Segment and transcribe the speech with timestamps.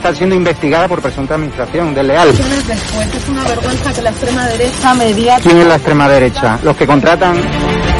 [0.00, 2.28] Está siendo investigada por presunta administración desleal.
[2.32, 3.14] después.
[3.14, 5.50] Es una vergüenza que la extrema derecha mediática...
[5.50, 6.58] ¿Quién es la extrema derecha?
[6.62, 7.99] Los que contratan...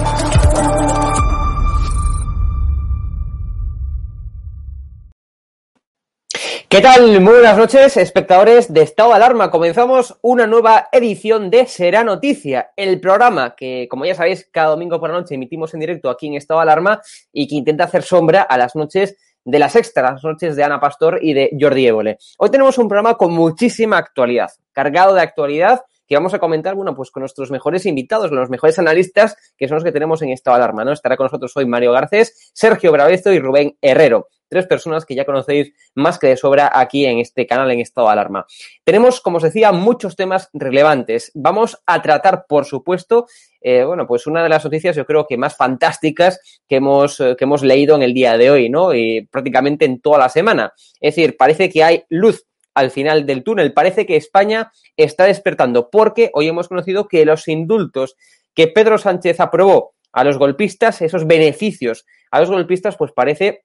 [6.71, 7.19] ¿Qué tal?
[7.19, 9.51] Muy buenas noches, espectadores de Estado de Alarma.
[9.51, 14.97] Comenzamos una nueva edición de Será Noticia, el programa que, como ya sabéis, cada domingo
[14.97, 17.01] por la noche emitimos en directo aquí en Estado Alarma
[17.33, 20.79] y que intenta hacer sombra a las noches de la sexta, las noches de Ana
[20.79, 22.17] Pastor y de Jordi Évole.
[22.37, 26.95] Hoy tenemos un programa con muchísima actualidad, cargado de actualidad que vamos a comentar, bueno,
[26.95, 30.55] pues con nuestros mejores invitados, los mejores analistas, que son los que tenemos en estado
[30.55, 30.93] alarma, ¿no?
[30.93, 34.29] Estará con nosotros hoy Mario Garcés, Sergio Bravesto y Rubén Herrero.
[34.51, 38.07] Tres personas que ya conocéis más que de sobra aquí en este canal en estado
[38.07, 38.45] de alarma.
[38.83, 41.31] Tenemos, como os decía, muchos temas relevantes.
[41.33, 43.27] Vamos a tratar, por supuesto,
[43.61, 47.37] eh, bueno, pues una de las noticias yo creo que más fantásticas que hemos, eh,
[47.37, 48.93] que hemos leído en el día de hoy, ¿no?
[48.93, 50.73] Y prácticamente en toda la semana.
[50.99, 53.71] Es decir, parece que hay luz al final del túnel.
[53.71, 58.17] Parece que España está despertando porque hoy hemos conocido que los indultos
[58.53, 63.63] que Pedro Sánchez aprobó a los golpistas, esos beneficios a los golpistas, pues parece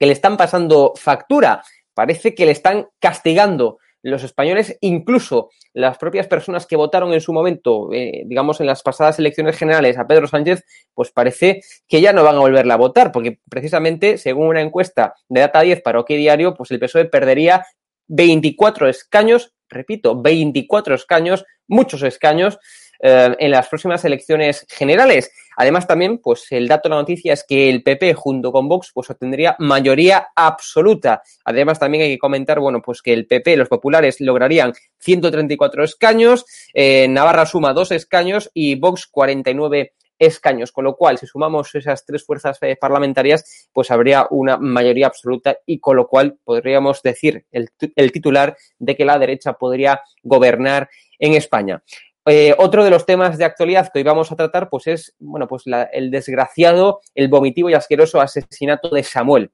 [0.00, 1.62] que le están pasando factura,
[1.92, 7.34] parece que le están castigando los españoles, incluso las propias personas que votaron en su
[7.34, 12.14] momento, eh, digamos, en las pasadas elecciones generales a Pedro Sánchez, pues parece que ya
[12.14, 16.00] no van a volverla a votar, porque precisamente, según una encuesta de Data 10 para
[16.00, 17.66] OK Diario, pues el PSOE perdería
[18.08, 22.58] 24 escaños, repito, 24 escaños, muchos escaños,
[23.02, 25.32] eh, en las próximas elecciones generales.
[25.56, 28.90] Además, también, pues el dato de la noticia es que el PP junto con Vox
[28.92, 31.22] pues obtendría mayoría absoluta.
[31.44, 36.44] Además, también hay que comentar, bueno, pues que el PP, los populares, lograrían 134 escaños,
[36.74, 42.04] eh, Navarra suma dos escaños y Vox 49 escaños, con lo cual, si sumamos esas
[42.04, 47.46] tres fuerzas eh, parlamentarias, pues habría una mayoría absoluta y con lo cual podríamos decir
[47.50, 51.82] el, el titular de que la derecha podría gobernar en España.
[52.26, 55.48] Eh, otro de los temas de actualidad que hoy vamos a tratar, pues es, bueno,
[55.48, 59.50] pues la, el desgraciado, el vomitivo y asqueroso asesinato de Samuel.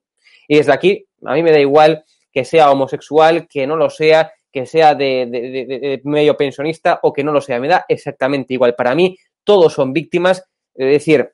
[0.49, 4.33] Y desde aquí, a mí me da igual que sea homosexual, que no lo sea,
[4.53, 7.61] que sea de, medio pensionista o que no lo sea.
[7.61, 8.75] Me da exactamente igual.
[8.75, 10.45] Para mí, todos son víctimas
[10.77, 11.33] es decir,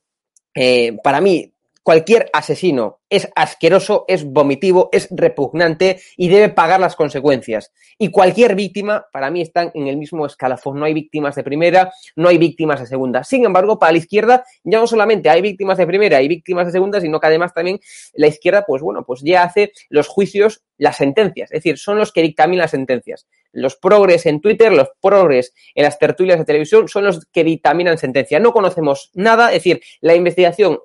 [0.54, 1.51] eh, para mí,
[1.82, 7.72] cualquier asesino es asqueroso, es vomitivo, es repugnante y debe pagar las consecuencias.
[7.98, 10.78] Y cualquier víctima, para mí, están en el mismo escalafón.
[10.78, 13.22] No hay víctimas de primera, no hay víctimas de segunda.
[13.24, 16.72] Sin embargo, para la izquierda ya no solamente hay víctimas de primera y víctimas de
[16.72, 17.80] segunda, sino que además también
[18.14, 21.50] la izquierda, pues bueno, pues ya hace los juicios, las sentencias.
[21.52, 23.26] Es decir, son los que dictaminan las sentencias.
[23.52, 27.98] Los progres en Twitter, los progres en las tertulias de televisión son los que dictaminan
[27.98, 28.40] sentencia.
[28.40, 30.78] No conocemos nada, es decir, la investigación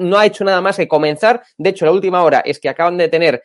[0.00, 1.42] no ha hecho nada más que comenzar.
[1.56, 3.42] De hecho, la última hora es que acaban de tener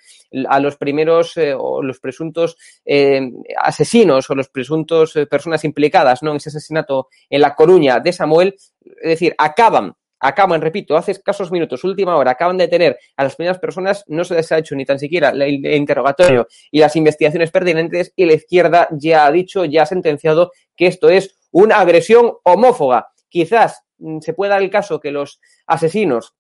[0.47, 6.23] a los primeros eh, o los presuntos eh, asesinos o los presuntos eh, personas implicadas
[6.23, 6.31] ¿no?
[6.31, 8.55] en ese asesinato en La Coruña de Samuel.
[9.01, 13.35] Es decir, acaban acaban, repito, hace escasos minutos, última hora, acaban de tener a las
[13.35, 17.51] primeras personas, no se les ha hecho ni tan siquiera el interrogatorio y las investigaciones
[17.51, 22.33] pertinentes y la izquierda ya ha dicho, ya ha sentenciado que esto es una agresión
[22.43, 23.09] homófoba.
[23.29, 23.83] Quizás
[24.21, 26.35] se puede dar el caso que los asesinos,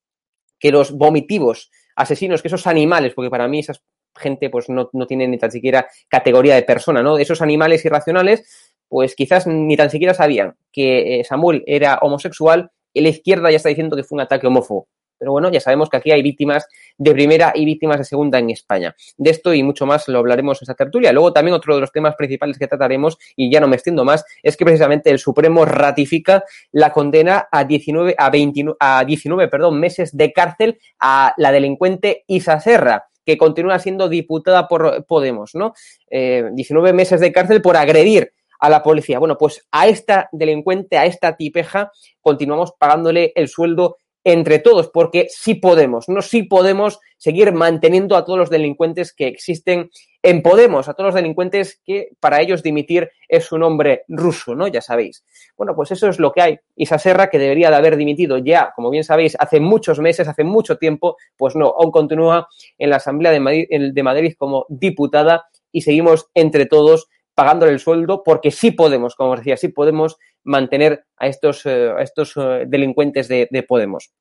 [0.59, 3.81] que los vomitivos asesinos, que esos animales, porque para mí esas
[4.17, 7.17] gente pues no, no tiene ni tan siquiera categoría de persona, ¿no?
[7.17, 13.01] Esos animales irracionales, pues quizás ni tan siquiera sabían que eh, Samuel era homosexual y
[13.01, 14.87] la izquierda ya está diciendo que fue un ataque homófobo.
[15.17, 16.67] Pero bueno, ya sabemos que aquí hay víctimas
[16.97, 18.95] de primera y víctimas de segunda en España.
[19.17, 21.11] De esto y mucho más lo hablaremos en esta tertulia.
[21.11, 24.25] Luego también otro de los temas principales que trataremos, y ya no me extiendo más,
[24.43, 29.79] es que precisamente el Supremo ratifica la condena a 19, a 29, a 19 perdón,
[29.79, 35.73] meses de cárcel a la delincuente Isa Serra que continúa siendo diputada por Podemos, ¿no?
[36.09, 39.19] 19 eh, meses de cárcel por agredir a la policía.
[39.19, 41.91] Bueno, pues a esta delincuente, a esta tipeja,
[42.21, 43.97] continuamos pagándole el sueldo
[44.29, 49.25] entre todos, porque sí podemos, no sí podemos seguir manteniendo a todos los delincuentes que
[49.25, 49.89] existen
[50.21, 54.67] en Podemos, a todos los delincuentes que para ellos dimitir es un nombre ruso, ¿no?
[54.67, 55.23] Ya sabéis.
[55.55, 56.59] Bueno, pues eso es lo que hay.
[56.75, 60.43] Isa Serra, que debería de haber dimitido ya, como bien sabéis, hace muchos meses, hace
[60.43, 65.45] mucho tiempo, pues no, aún continúa en la Asamblea de Madrid, de Madrid como diputada
[65.71, 67.07] y seguimos entre todos
[67.37, 71.91] pagándole el sueldo porque sí podemos, como os decía, sí podemos mantener a estos, eh,
[71.99, 74.11] estos eh, delincuentes de, Podemos.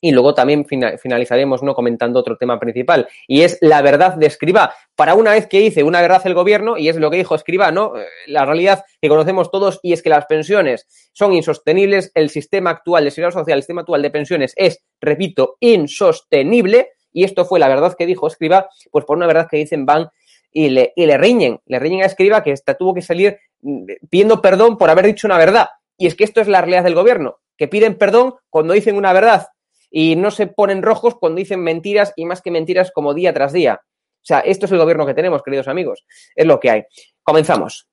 [0.00, 1.74] Y luego también finalizaremos ¿no?
[1.74, 4.74] comentando otro tema principal, y es la verdad de Escriba.
[4.96, 7.70] Para una vez que dice una verdad el gobierno, y es lo que dijo Escriba,
[7.70, 7.96] ¿no?
[7.96, 12.70] Eh, la realidad que conocemos todos, y es que las pensiones son insostenibles, el sistema
[12.70, 17.60] actual de seguridad social, el sistema actual de pensiones es, repito, insostenible, y esto fue
[17.60, 20.08] la verdad que dijo Escriba, pues por una verdad que dicen van
[20.58, 23.84] y le, y le riñen, le riñen a Escriba que esta tuvo que salir mm,
[24.10, 25.68] pidiendo perdón por haber dicho una verdad.
[25.96, 29.12] Y es que esto es la realidad del gobierno, que piden perdón cuando dicen una
[29.12, 29.46] verdad
[29.88, 33.52] y no se ponen rojos cuando dicen mentiras y más que mentiras como día tras
[33.52, 33.82] día.
[33.84, 36.04] O sea, esto es el gobierno que tenemos, queridos amigos.
[36.34, 36.82] Es lo que hay.
[37.22, 37.88] Comenzamos.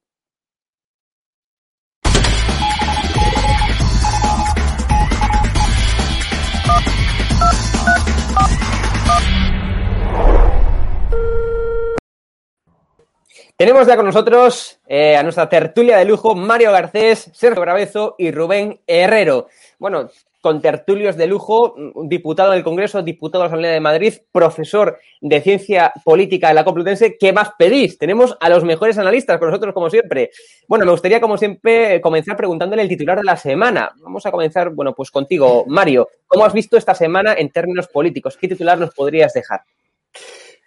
[13.58, 18.30] Tenemos ya con nosotros eh, a nuestra tertulia de lujo Mario Garcés, Sergio Bravezo y
[18.32, 19.48] Rubén Herrero.
[19.80, 20.10] Bueno,
[20.42, 21.74] con tertulios de lujo,
[22.04, 26.66] diputado del Congreso, diputado de la Asamblea de Madrid, profesor de Ciencia Política de la
[26.66, 27.18] Complutense.
[27.18, 27.98] ¿Qué más pedís?
[27.98, 30.32] Tenemos a los mejores analistas con nosotros, como siempre.
[30.68, 33.90] Bueno, me gustaría, como siempre, comenzar preguntándole el titular de la semana.
[34.02, 36.10] Vamos a comenzar, bueno, pues contigo, Mario.
[36.28, 38.36] ¿Cómo has visto esta semana en términos políticos?
[38.36, 39.62] ¿Qué titular nos podrías dejar?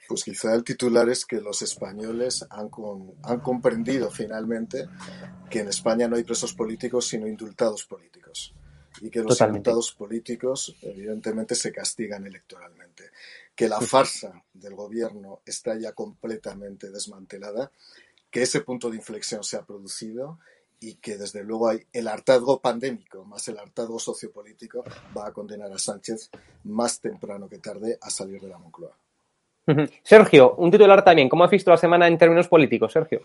[0.08, 2.70] Pues quizá el titular es que los españoles han,
[3.22, 4.88] han comprendido finalmente
[5.50, 8.54] que en España no hay presos políticos sino indultados políticos
[9.00, 13.10] y que los indultados políticos evidentemente se castigan electoralmente.
[13.54, 17.70] Que la farsa del gobierno está ya completamente desmantelada,
[18.30, 20.38] que ese punto de inflexión se ha producido
[20.80, 24.84] y que desde luego hay el hartazgo pandémico más el hartazgo sociopolítico
[25.16, 26.30] va a condenar a Sánchez
[26.64, 28.96] más temprano que tarde a salir de la Moncloa.
[30.02, 31.28] Sergio, un titular también.
[31.28, 33.20] ¿Cómo has visto la semana en términos políticos, Sergio?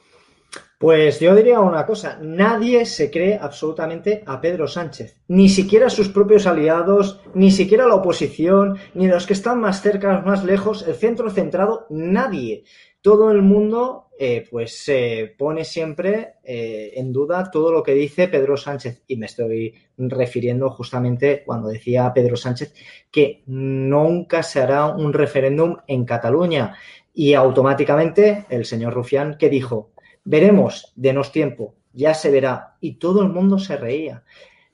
[0.77, 6.09] Pues yo diría una cosa, nadie se cree absolutamente a Pedro Sánchez, ni siquiera sus
[6.09, 10.93] propios aliados, ni siquiera la oposición, ni los que están más cerca, más lejos, el
[10.93, 12.65] centro centrado, nadie
[13.03, 18.29] todo el mundo eh, pues se pone siempre eh, en duda todo lo que dice
[18.29, 19.03] Pedro Sánchez.
[19.07, 22.73] Y me estoy refiriendo justamente cuando decía Pedro Sánchez
[23.11, 26.77] que nunca se hará un referéndum en Cataluña.
[27.13, 29.91] Y automáticamente el señor Rufián que dijo
[30.23, 34.23] veremos denos tiempo ya se verá y todo el mundo se reía.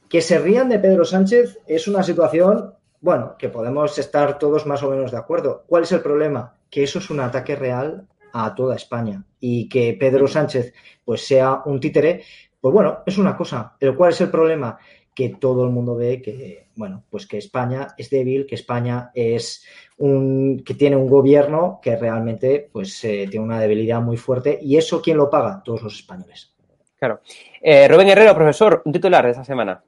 [0.07, 4.83] Que se rían de Pedro Sánchez es una situación bueno que podemos estar todos más
[4.83, 5.63] o menos de acuerdo.
[5.67, 6.59] ¿cuál es el problema?
[6.69, 11.61] que eso es un ataque real a toda España y que Pedro Sánchez pues sea
[11.65, 12.23] un títere,
[12.59, 13.75] pues bueno, es una cosa.
[13.79, 14.77] Pero ¿cuál es el problema?
[15.19, 19.65] que todo el mundo ve que, bueno, pues que España es débil, que España es
[19.97, 24.77] un, que tiene un gobierno que realmente pues eh, tiene una debilidad muy fuerte y
[24.77, 26.53] eso quién lo paga, todos los españoles.
[26.97, 27.19] Claro.
[27.61, 29.83] Eh, Rubén Herrero, profesor, un titular de esta semana.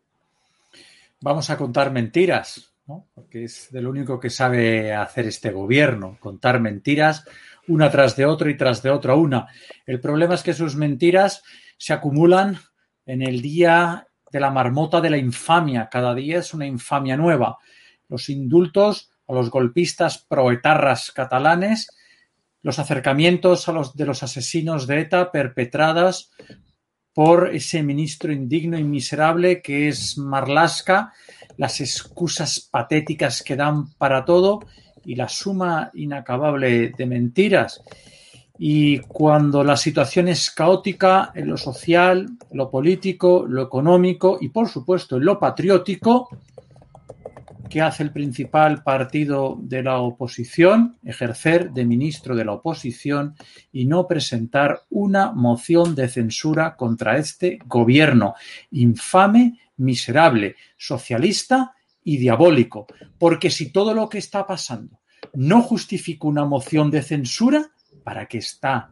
[1.21, 3.05] Vamos a contar mentiras, ¿no?
[3.15, 7.23] porque es de lo único que sabe hacer este gobierno, contar mentiras
[7.67, 9.47] una tras de otra y tras de otra una.
[9.85, 11.43] El problema es que sus mentiras
[11.77, 12.59] se acumulan
[13.05, 15.89] en el día de la marmota de la infamia.
[15.91, 17.57] Cada día es una infamia nueva.
[18.07, 21.89] Los indultos a los golpistas proetarras catalanes,
[22.61, 26.31] los acercamientos a los de los asesinos de ETA perpetradas
[27.13, 31.13] por ese ministro indigno y miserable que es Marlasca,
[31.57, 34.61] las excusas patéticas que dan para todo
[35.05, 37.81] y la suma inacabable de mentiras.
[38.57, 44.69] Y cuando la situación es caótica en lo social, lo político, lo económico y por
[44.69, 46.29] supuesto en lo patriótico,
[47.71, 50.97] ¿qué hace el principal partido de la oposición?
[51.03, 53.33] Ejercer de ministro de la oposición
[53.71, 58.35] y no presentar una moción de censura contra este gobierno
[58.69, 62.87] infame, miserable, socialista y diabólico.
[63.17, 65.01] Porque si todo lo que está pasando
[65.33, 67.71] no justifica una moción de censura,
[68.03, 68.91] ¿para qué está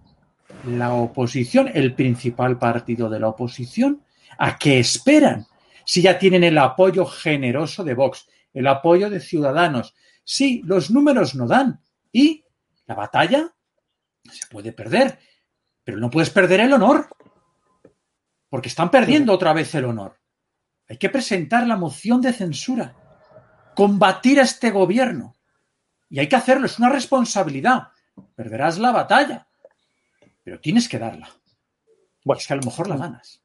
[0.65, 4.03] la oposición, el principal partido de la oposición?
[4.37, 5.45] ¿A qué esperan?
[5.85, 9.95] Si ya tienen el apoyo generoso de Vox, el apoyo de Ciudadanos.
[10.23, 11.81] Sí, los números no dan.
[12.11, 12.43] Y
[12.85, 13.53] la batalla
[14.31, 15.19] se puede perder,
[15.83, 17.07] pero no puedes perder el honor,
[18.49, 20.18] porque están perdiendo otra vez el honor.
[20.89, 22.95] Hay que presentar la moción de censura,
[23.75, 25.35] combatir a este gobierno.
[26.09, 27.89] Y hay que hacerlo, es una responsabilidad.
[28.35, 29.47] Perderás la batalla,
[30.43, 31.29] pero tienes que darla.
[32.25, 33.41] Bueno, es que a lo mejor la ganas.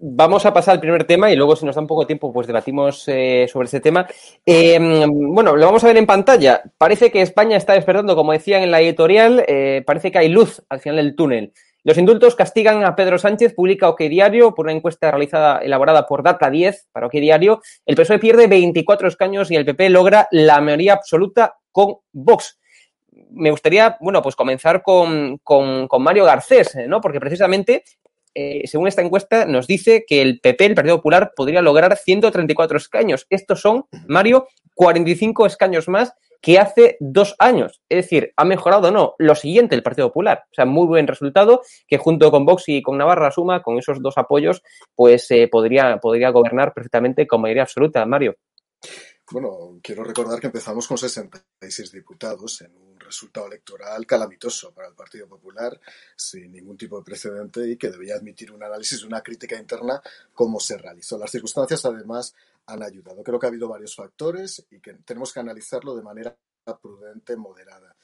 [0.00, 2.32] Vamos a pasar al primer tema y luego, si nos da un poco de tiempo,
[2.32, 4.06] pues debatimos eh, sobre ese tema.
[4.44, 6.62] Eh, bueno, lo vamos a ver en pantalla.
[6.78, 10.62] Parece que España está despertando, como decían en la editorial, eh, parece que hay luz
[10.68, 11.52] al final del túnel.
[11.84, 16.22] Los indultos castigan a Pedro Sánchez, publica OK Diario, por una encuesta realizada, elaborada por
[16.22, 17.60] Data 10 para OK Diario.
[17.84, 22.58] El PSOE pierde 24 escaños y el PP logra la mayoría absoluta con Vox.
[23.30, 27.02] Me gustaría, bueno, pues comenzar con, con, con Mario Garcés, ¿no?
[27.02, 27.84] Porque precisamente
[28.34, 32.78] eh, según esta encuesta, nos dice que el PP, el Partido Popular, podría lograr 134
[32.78, 33.26] escaños.
[33.30, 37.80] Estos son, Mario, 45 escaños más que hace dos años.
[37.88, 39.14] Es decir, ha mejorado o no.
[39.18, 40.44] Lo siguiente, el Partido Popular.
[40.50, 44.02] O sea, muy buen resultado que junto con Vox y con Navarra Suma, con esos
[44.02, 44.62] dos apoyos,
[44.94, 48.04] pues eh, podría, podría gobernar perfectamente con mayoría absoluta.
[48.04, 48.36] Mario.
[49.30, 54.94] Bueno, quiero recordar que empezamos con 66 diputados en un resultado electoral calamitoso para el
[54.94, 55.80] Partido Popular,
[56.14, 60.02] sin ningún tipo de precedente y que debía admitir un análisis, una crítica interna,
[60.34, 61.16] cómo se realizó.
[61.16, 62.34] Las circunstancias, además,
[62.66, 63.22] han ayudado.
[63.22, 66.36] Creo que ha habido varios factores y que tenemos que analizarlo de manera
[66.80, 67.94] prudente, moderada.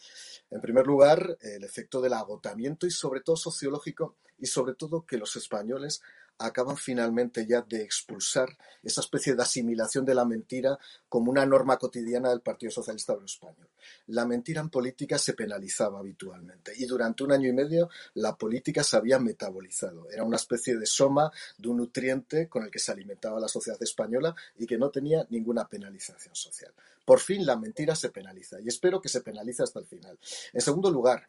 [0.50, 5.18] En primer lugar, el efecto del agotamiento y sobre todo sociológico y sobre todo que
[5.18, 6.02] los españoles
[6.40, 10.78] acaban finalmente ya de expulsar esa especie de asimilación de la mentira
[11.08, 13.68] como una norma cotidiana del Partido Socialista Obrero Español.
[14.06, 18.82] La mentira en política se penalizaba habitualmente y durante un año y medio la política
[18.82, 20.10] se había metabolizado.
[20.10, 23.82] Era una especie de soma de un nutriente con el que se alimentaba la sociedad
[23.82, 26.72] española y que no tenía ninguna penalización social.
[27.04, 30.18] Por fin la mentira se penaliza y espero que se penalice hasta el final.
[30.52, 31.28] En segundo lugar,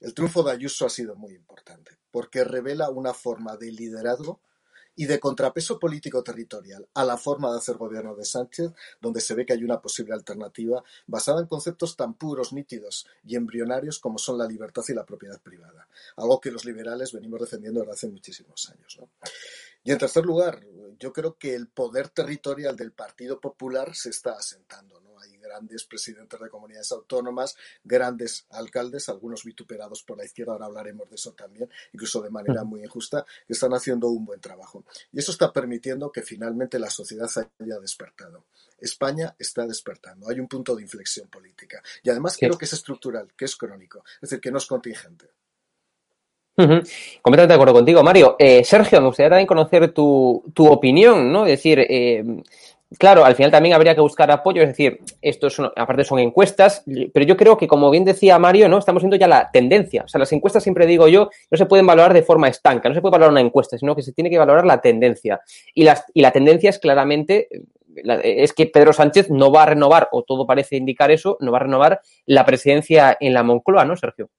[0.00, 4.40] el triunfo de Ayuso ha sido muy importante porque revela una forma de liderazgo
[4.98, 9.34] y de contrapeso político territorial a la forma de hacer gobierno de Sánchez, donde se
[9.34, 14.18] ve que hay una posible alternativa basada en conceptos tan puros, nítidos y embrionarios como
[14.18, 15.86] son la libertad y la propiedad privada,
[16.16, 18.98] algo que los liberales venimos defendiendo desde hace muchísimos años.
[19.84, 20.66] Y en tercer lugar,
[20.98, 25.00] yo creo que el poder territorial del Partido Popular se está asentando.
[25.20, 31.08] Hay grandes presidentes de comunidades autónomas, grandes alcaldes, algunos vituperados por la izquierda, ahora hablaremos
[31.08, 34.84] de eso también, incluso de manera muy injusta, que están haciendo un buen trabajo.
[35.12, 38.46] Y eso está permitiendo que finalmente la sociedad haya despertado.
[38.78, 41.82] España está despertando, hay un punto de inflexión política.
[42.02, 45.30] Y además creo que es estructural, que es crónico, es decir, que no es contingente.
[46.58, 48.34] Completamente de acuerdo contigo, Mario.
[48.36, 51.46] Eh, Sergio, me gustaría también conocer tu, tu opinión, ¿no?
[51.46, 52.24] Es decir, eh,
[52.96, 56.84] claro, al final también habría que buscar apoyo, es decir, esto son, aparte son encuestas,
[57.12, 58.78] pero yo creo que, como bien decía Mario, ¿no?
[58.78, 60.04] Estamos viendo ya la tendencia.
[60.04, 62.94] O sea, las encuestas, siempre digo yo, no se pueden valorar de forma estanca, no
[62.94, 65.40] se puede valorar una encuesta, sino que se tiene que valorar la tendencia.
[65.74, 67.48] Y, y la tendencia es claramente
[68.22, 71.58] es que Pedro Sánchez no va a renovar, o todo parece indicar eso, no va
[71.58, 74.30] a renovar la presidencia en la Moncloa, ¿no, Sergio?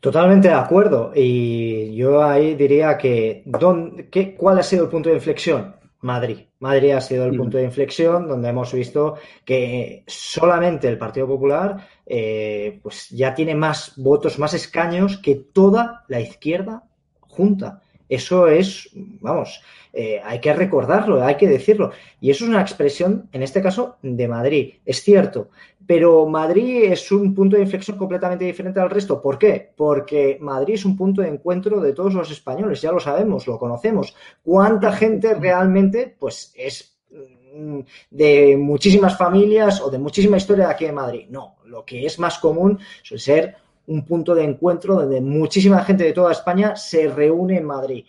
[0.00, 1.12] Totalmente de acuerdo.
[1.14, 5.74] Y yo ahí diría que, ¿dónde, qué, ¿cuál ha sido el punto de inflexión?
[6.00, 6.46] Madrid.
[6.60, 11.88] Madrid ha sido el punto de inflexión donde hemos visto que solamente el Partido Popular
[12.06, 16.84] eh, pues ya tiene más votos, más escaños que toda la izquierda
[17.20, 17.82] junta.
[18.08, 19.60] Eso es, vamos,
[19.92, 21.92] eh, hay que recordarlo, hay que decirlo.
[22.20, 24.74] Y eso es una expresión, en este caso, de Madrid.
[24.84, 25.50] Es cierto,
[25.86, 29.20] pero Madrid es un punto de inflexión completamente diferente al resto.
[29.20, 29.72] ¿Por qué?
[29.76, 33.58] Porque Madrid es un punto de encuentro de todos los españoles, ya lo sabemos, lo
[33.58, 34.14] conocemos.
[34.42, 36.98] ¿Cuánta gente realmente, pues, es
[37.56, 41.26] mm, de muchísimas familias o de muchísima historia de aquí en Madrid?
[41.30, 43.56] No, lo que es más común suele ser
[43.88, 48.04] un punto de encuentro donde muchísima gente de toda España se reúne en Madrid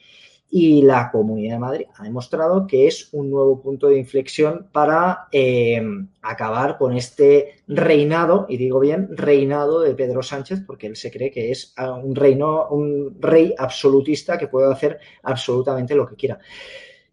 [0.51, 5.27] y la Comunidad de Madrid ha demostrado que es un nuevo punto de inflexión para
[5.31, 5.81] eh,
[6.21, 11.29] acabar con este reinado, y digo bien, reinado de Pedro Sánchez, porque él se cree
[11.29, 16.39] que es ah, un reino, un rey absolutista que puede hacer absolutamente lo que quiera.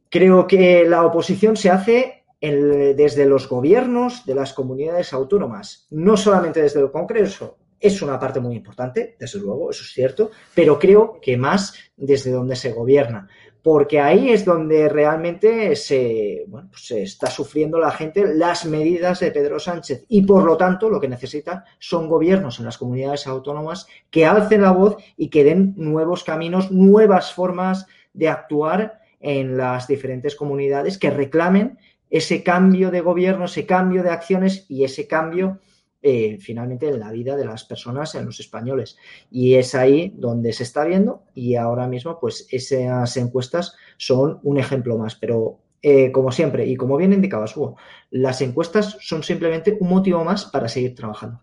[0.09, 6.63] Creo que la oposición se hace desde los gobiernos de las comunidades autónomas, no solamente
[6.63, 11.19] desde el Congreso, es una parte muy importante, desde luego, eso es cierto, pero creo
[11.21, 13.29] que más desde donde se gobierna,
[13.63, 19.33] porque ahí es donde realmente se, pues se está sufriendo la gente las medidas de
[19.33, 23.89] Pedro Sánchez y por lo tanto lo que necesita son gobiernos en las comunidades autónomas
[24.09, 29.89] que alcen la voz y que den nuevos caminos, nuevas formas de actuar en las
[29.89, 31.79] diferentes comunidades que reclamen
[32.09, 35.59] ese cambio de gobierno, ese cambio de acciones y ese cambio
[36.09, 38.97] eh, finalmente en la vida de las personas, en los españoles.
[39.29, 44.57] Y es ahí donde se está viendo y ahora mismo pues esas encuestas son un
[44.57, 45.17] ejemplo más.
[45.17, 47.77] Pero eh, como siempre y como bien indicaba Hugo,
[48.11, 51.41] las encuestas son simplemente un motivo más para seguir trabajando.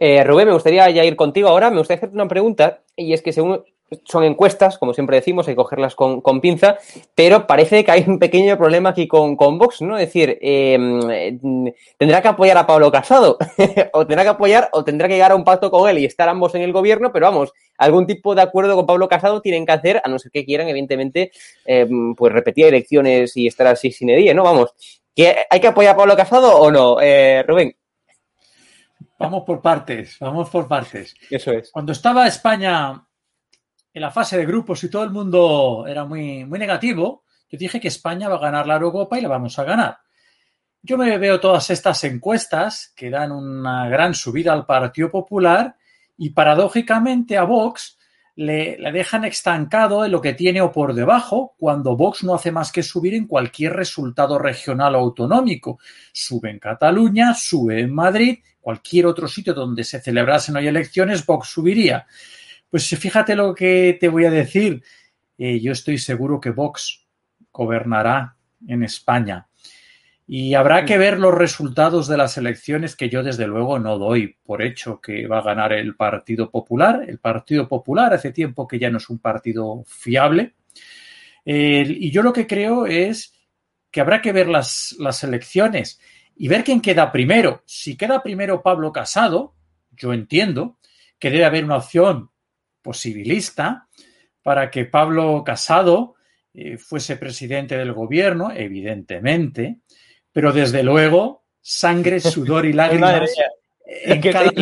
[0.00, 1.70] Eh, Rubén, me gustaría ya ir contigo ahora.
[1.70, 3.62] Me gustaría hacerte una pregunta y es que según
[4.04, 6.78] son encuestas, como siempre decimos, hay que cogerlas con, pinza,
[7.14, 9.96] pero parece que hay un pequeño problema aquí con, con Vox, ¿no?
[9.96, 13.38] Es decir, em, tendrá que apoyar a Pablo Casado,
[13.92, 16.28] o tendrá que apoyar, o tendrá que llegar a un pacto con él y estar
[16.28, 19.72] ambos en el gobierno, pero vamos, algún tipo de acuerdo con Pablo Casado tienen que
[19.72, 21.30] hacer, a no ser que quieran, evidentemente,
[21.64, 24.42] em, pues repetir elecciones y estar así sin edie, ¿no?
[24.42, 24.74] Vamos,
[25.50, 27.76] ¿hay que apoyar a Pablo Casado o no, eh, Rubén?
[29.18, 31.14] Vamos por partes, vamos por partes.
[31.30, 31.70] Eso es.
[31.70, 33.05] Cuando estaba España
[33.96, 37.80] en la fase de grupos y todo el mundo era muy, muy negativo, yo dije
[37.80, 39.96] que España va a ganar la Eurocopa y la vamos a ganar.
[40.82, 45.76] Yo me veo todas estas encuestas que dan una gran subida al Partido Popular
[46.18, 47.96] y paradójicamente a Vox
[48.34, 52.52] le, le, dejan estancado en lo que tiene o por debajo cuando Vox no hace
[52.52, 55.78] más que subir en cualquier resultado regional o autonómico.
[56.12, 61.48] Sube en Cataluña, sube en Madrid, cualquier otro sitio donde se celebrasen hoy elecciones, Vox
[61.48, 62.06] subiría.
[62.76, 64.82] Pues fíjate lo que te voy a decir.
[65.38, 67.06] Eh, yo estoy seguro que Vox
[67.50, 68.36] gobernará
[68.68, 69.48] en España.
[70.26, 74.36] Y habrá que ver los resultados de las elecciones que yo desde luego no doy
[74.44, 77.02] por hecho que va a ganar el Partido Popular.
[77.08, 80.52] El Partido Popular hace tiempo que ya no es un partido fiable.
[81.46, 83.32] y yo lo que creo es
[83.90, 85.98] que habrá que ver las, las elecciones
[86.36, 87.62] y ver quién queda primero.
[87.64, 89.54] Si queda primero Pablo Casado,
[89.92, 90.76] yo entiendo
[91.18, 92.32] que debe haber una opción
[92.86, 93.88] posibilista
[94.42, 96.14] para que Pablo Casado
[96.54, 99.80] eh, fuese presidente del gobierno, evidentemente,
[100.30, 103.28] pero desde luego sangre, sudor y lágrimas
[103.84, 104.52] en cada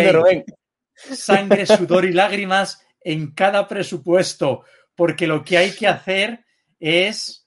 [0.95, 6.47] Sangre, sudor y lágrimas en cada presupuesto, porque lo que hay que hacer
[6.81, 7.47] es,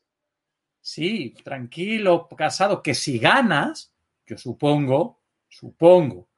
[0.80, 3.92] sí, tranquilo, Casado, que si ganas,
[4.28, 6.30] yo supongo, supongo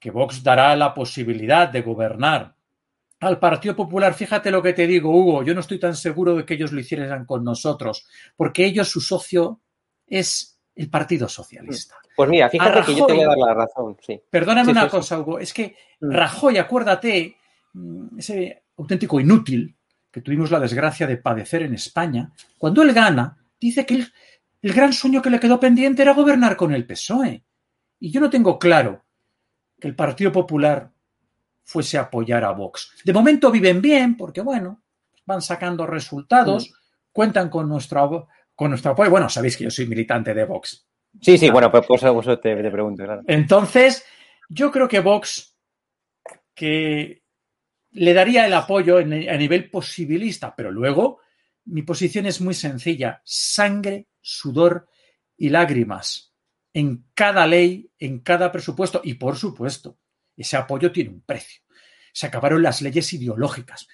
[0.00, 2.57] que Vox dará la posibilidad de gobernar
[3.20, 6.44] al Partido Popular, fíjate lo que te digo, Hugo, yo no estoy tan seguro de
[6.44, 9.60] que ellos lo hicieran con nosotros, porque ellos, su socio,
[10.06, 11.96] es el Partido Socialista.
[12.14, 13.96] Pues mira, fíjate que yo te voy a dar la razón.
[14.00, 14.20] Sí.
[14.30, 16.10] Perdóname una cosa, Hugo, es que mm.
[16.10, 17.36] Rajoy, acuérdate,
[17.72, 19.76] mm, ese auténtico inútil
[20.10, 24.12] que tuvimos la desgracia de padecer en España, cuando él gana, dice que el,
[24.62, 27.44] el gran sueño que le quedó pendiente era gobernar con el PSOE.
[27.98, 29.04] Y yo no tengo claro
[29.78, 30.92] que el Partido Popular
[31.68, 32.94] fuese a apoyar a Vox.
[33.04, 34.84] De momento viven bien porque, bueno,
[35.26, 36.72] van sacando resultados, mm.
[37.12, 39.10] cuentan con nuestro, con nuestro apoyo.
[39.10, 40.88] Bueno, sabéis que yo soy militante de Vox.
[41.20, 43.04] Sí, sí, bueno, pues por eso te, te pregunto.
[43.04, 43.22] Claro.
[43.26, 44.02] Entonces,
[44.48, 45.58] yo creo que Vox,
[46.54, 47.22] que
[47.90, 51.20] le daría el apoyo a nivel posibilista, pero luego
[51.66, 53.20] mi posición es muy sencilla.
[53.24, 54.88] Sangre, sudor
[55.36, 56.32] y lágrimas
[56.72, 59.98] en cada ley, en cada presupuesto y, por supuesto,
[60.42, 61.62] ese apoyo tiene un precio.
[62.12, 63.88] Se acabaron las leyes ideológicas.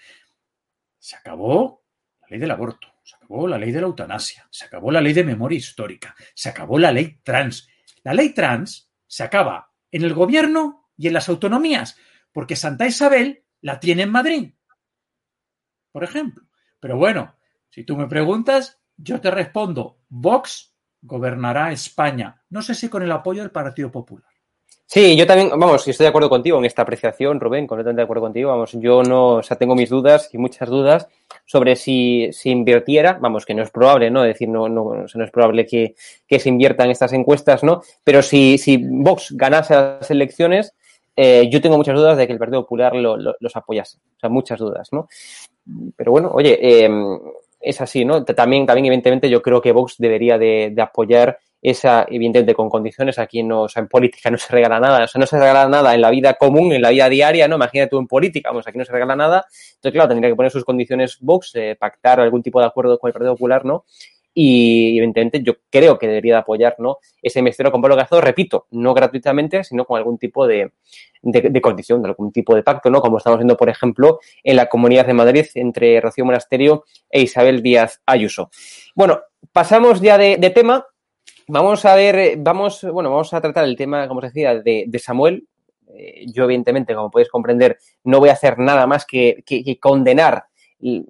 [0.98, 1.85] Se acabó
[2.20, 2.94] la ley del aborto.
[3.04, 6.48] Se acabó la ley de la eutanasia, se acabó la ley de memoria histórica, se
[6.48, 7.68] acabó la ley trans.
[8.02, 11.98] La ley trans se acaba en el gobierno y en las autonomías,
[12.33, 14.54] porque Santa Isabel la tiene en Madrid,
[15.92, 16.46] por ejemplo.
[16.80, 17.37] Pero bueno,
[17.68, 22.42] si tú me preguntas, yo te respondo, Vox gobernará España.
[22.48, 24.34] No sé si con el apoyo del Partido Popular.
[24.87, 28.22] Sí, yo también, vamos, estoy de acuerdo contigo en esta apreciación, Rubén, completamente de acuerdo
[28.22, 28.50] contigo.
[28.50, 31.08] Vamos, yo no, o sea, tengo mis dudas y muchas dudas
[31.46, 34.24] sobre si se invirtiera, vamos, que no es probable, ¿no?
[34.24, 35.94] Es decir, no, no, no es probable que,
[36.26, 37.82] que, se inviertan estas encuestas, ¿no?
[38.04, 40.74] Pero si, si Vox ganase las elecciones,
[41.16, 43.98] eh, yo tengo muchas dudas de que el Partido Popular lo, los apoyase.
[44.16, 45.08] O sea, muchas dudas, ¿no?
[45.96, 46.90] Pero bueno, oye, eh,
[47.60, 48.24] es así, ¿no?
[48.24, 53.18] También, también, evidentemente, yo creo que Vox debería de, de apoyar esa, evidentemente, con condiciones.
[53.18, 55.66] Aquí no, o sea, en política no se regala nada, o sea, no se regala
[55.66, 57.57] nada en la vida común, en la vida diaria, ¿no?
[57.57, 59.46] Imagínate tú en política, vamos, aquí no se regala nada.
[59.77, 63.09] Entonces, claro, tendría que poner sus condiciones Vox, eh, pactar algún tipo de acuerdo con
[63.09, 63.87] el Partido Popular, ¿no?
[64.35, 66.98] Y, evidentemente, yo creo que debería de apoyar, ¿no?
[67.22, 70.72] Ese ministerio con Pablo Gazo, repito, no gratuitamente, sino con algún tipo de,
[71.22, 73.00] de, condición, de algún tipo de pacto, ¿no?
[73.00, 77.62] Como estamos viendo, por ejemplo, en la Comunidad de Madrid entre Rocío Monasterio e Isabel
[77.62, 78.50] Díaz Ayuso.
[78.94, 79.20] Bueno,
[79.53, 80.85] pasamos ya de tema
[81.46, 85.46] Vamos a ver, vamos, bueno, vamos a tratar el tema, como os decía, de, Samuel.
[85.94, 90.46] Eh, yo, evidentemente, como podéis comprender, no voy a hacer nada más que, que, condenar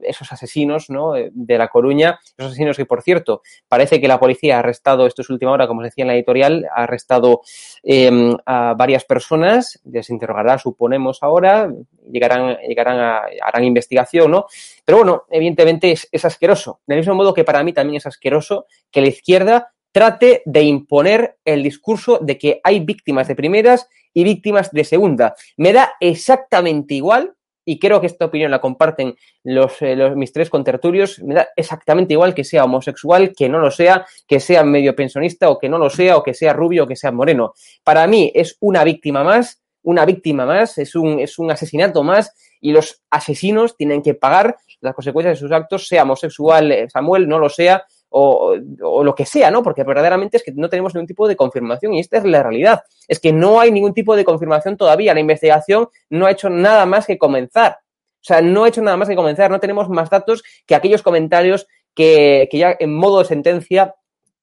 [0.03, 1.13] esos asesinos ¿no?
[1.15, 5.23] de La Coruña, esos asesinos que, por cierto, parece que la policía ha arrestado, esto
[5.23, 7.41] es última hora, como os decía en la editorial, ha arrestado
[7.83, 11.73] eh, a varias personas, les interrogará, suponemos ahora,
[12.11, 14.47] llegarán, llegarán a, harán investigación, ¿no?
[14.85, 16.81] Pero bueno, evidentemente es, es asqueroso.
[16.87, 21.37] Del mismo modo que para mí también es asqueroso que la izquierda trate de imponer
[21.45, 25.37] el discurso de que hay víctimas de primeras y víctimas de segunda.
[25.57, 27.33] Me da exactamente igual,
[27.65, 31.49] y creo que esta opinión la comparten los, eh, los, mis tres contertulios, me da
[31.55, 35.69] exactamente igual que sea homosexual, que no lo sea, que sea medio pensionista o que
[35.69, 37.55] no lo sea, o que sea rubio o que sea moreno.
[37.85, 42.35] Para mí es una víctima más, una víctima más, es un, es un asesinato más,
[42.61, 47.29] y los asesinos tienen que pagar las consecuencias de sus actos, sea homosexual eh, Samuel,
[47.29, 47.85] no lo sea,
[48.17, 49.63] o, lo que sea, ¿no?
[49.63, 52.83] Porque verdaderamente es que no tenemos ningún tipo de confirmación y esta es la realidad.
[53.09, 55.15] Es que no hay ningún tipo de confirmación todavía.
[55.15, 57.73] La investigación no ha hecho nada más que comenzar.
[57.73, 59.51] O sea, no ha hecho nada más que comenzar.
[59.51, 63.97] No tenemos más datos que aquellos comentarios que, que ya en modo de sentencia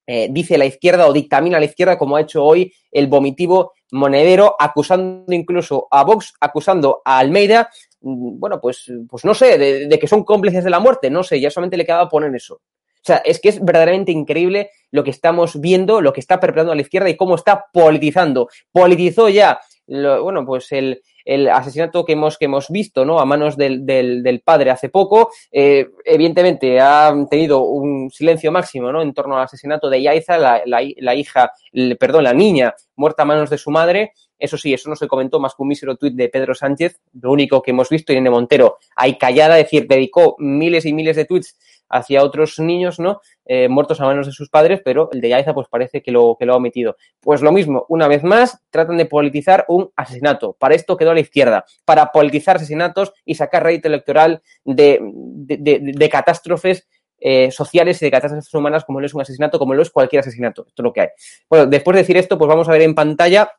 [0.06, 4.54] eh, dice la izquierda o dictamina la izquierda, como ha hecho hoy el vomitivo monedero,
[4.58, 10.08] acusando incluso a Vox, acusando a Almeida, bueno, pues, pues no sé, de, de que
[10.08, 12.60] son cómplices de la muerte, no sé, ya solamente le quedaba poner eso.
[13.02, 16.70] O sea, es que es verdaderamente increíble lo que estamos viendo, lo que está perpetrando
[16.70, 18.48] a la izquierda y cómo está politizando.
[18.70, 23.18] Politizó ya, lo, bueno, pues el, el, asesinato que hemos, que hemos visto, ¿no?
[23.18, 25.30] A manos del, del, del padre hace poco.
[25.50, 29.02] Eh, evidentemente ha tenido un silencio máximo, ¿no?
[29.02, 33.26] En torno al asesinato de Yaiza, la, la, hija, el, perdón, la niña muerta a
[33.26, 34.12] manos de su madre.
[34.38, 37.00] Eso sí, eso no se comentó más que un mísero tuit de Pedro Sánchez.
[37.20, 41.16] Lo único que hemos visto, Irene Montero, ahí callada, es decir, dedicó miles y miles
[41.16, 41.56] de tweets
[41.92, 43.20] hacia otros niños, ¿no?
[43.44, 46.36] Eh, muertos a manos de sus padres, pero el de Yaiza pues parece que lo,
[46.38, 46.96] que lo ha omitido.
[47.20, 50.54] Pues lo mismo, una vez más, tratan de politizar un asesinato.
[50.58, 56.08] Para esto quedó a la izquierda, para politizar asesinatos y sacar rédito electoral de, de,
[56.08, 59.90] catástrofes eh, sociales y de catástrofes humanas como lo es un asesinato, como lo es
[59.90, 60.64] cualquier asesinato.
[60.66, 61.08] Esto es lo que hay.
[61.48, 63.52] Bueno, después de decir esto, pues vamos a ver en pantalla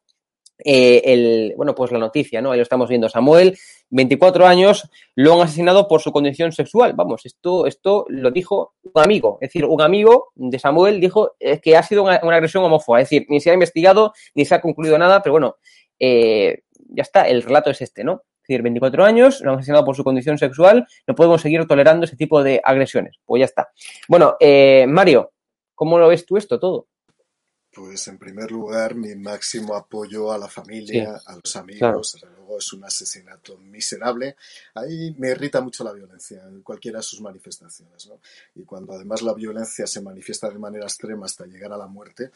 [0.59, 2.51] eh, el, bueno, pues la noticia, ¿no?
[2.51, 3.09] Ahí lo estamos viendo.
[3.09, 3.57] Samuel,
[3.89, 6.93] 24 años, lo han asesinado por su condición sexual.
[6.93, 9.37] Vamos, esto, esto lo dijo un amigo.
[9.41, 13.01] Es decir, un amigo de Samuel dijo eh, que ha sido una, agresión homófoba.
[13.01, 15.57] Es decir, ni se ha investigado, ni se ha concluido nada, pero bueno,
[15.99, 18.23] eh, ya está, el relato es este, ¿no?
[18.43, 22.05] Es decir, 24 años, lo han asesinado por su condición sexual, no podemos seguir tolerando
[22.05, 23.17] ese tipo de agresiones.
[23.25, 23.69] Pues ya está.
[24.09, 24.35] Bueno,
[24.87, 25.31] Mario,
[25.75, 26.87] ¿cómo lo ves tú esto todo?
[27.73, 32.17] Pues en primer lugar, mi máximo apoyo a la familia, sí, a los amigos.
[32.19, 32.35] Claro.
[32.37, 34.35] Luego es un asesinato miserable.
[34.75, 38.07] Ahí me irrita mucho la violencia en cualquiera de sus manifestaciones.
[38.07, 38.19] ¿no?
[38.55, 42.31] Y cuando además la violencia se manifiesta de manera extrema hasta llegar a la muerte,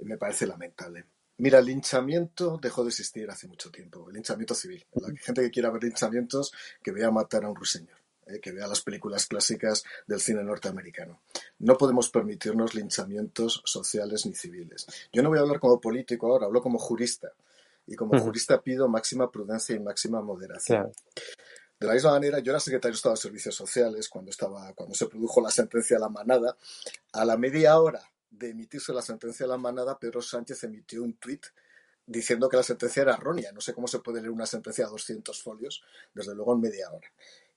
[0.00, 1.06] me parece lamentable.
[1.38, 4.84] Mira, el linchamiento dejó de existir hace mucho tiempo, el linchamiento civil.
[4.92, 8.66] La gente que quiera ver linchamientos, que vea matar a un ruiseñor eh, que vea
[8.66, 11.22] las películas clásicas del cine norteamericano.
[11.58, 14.86] No podemos permitirnos linchamientos sociales ni civiles.
[15.12, 17.32] Yo no voy a hablar como político ahora, hablo como jurista.
[17.86, 18.22] Y como uh -huh.
[18.22, 20.90] jurista pido máxima prudencia y máxima moderación.
[21.78, 24.94] De la misma manera, yo era secretario de Estado de Servicios Sociales cuando, estaba, cuando
[24.94, 26.56] se produjo la sentencia de la manada.
[27.12, 31.14] A la media hora de emitirse la sentencia de la manada, Pedro Sánchez emitió un
[31.18, 31.44] tuit
[32.06, 33.52] diciendo que la sentencia era errónea.
[33.52, 35.82] No sé cómo se puede leer una sentencia a 200 folios,
[36.14, 37.08] desde luego en media hora.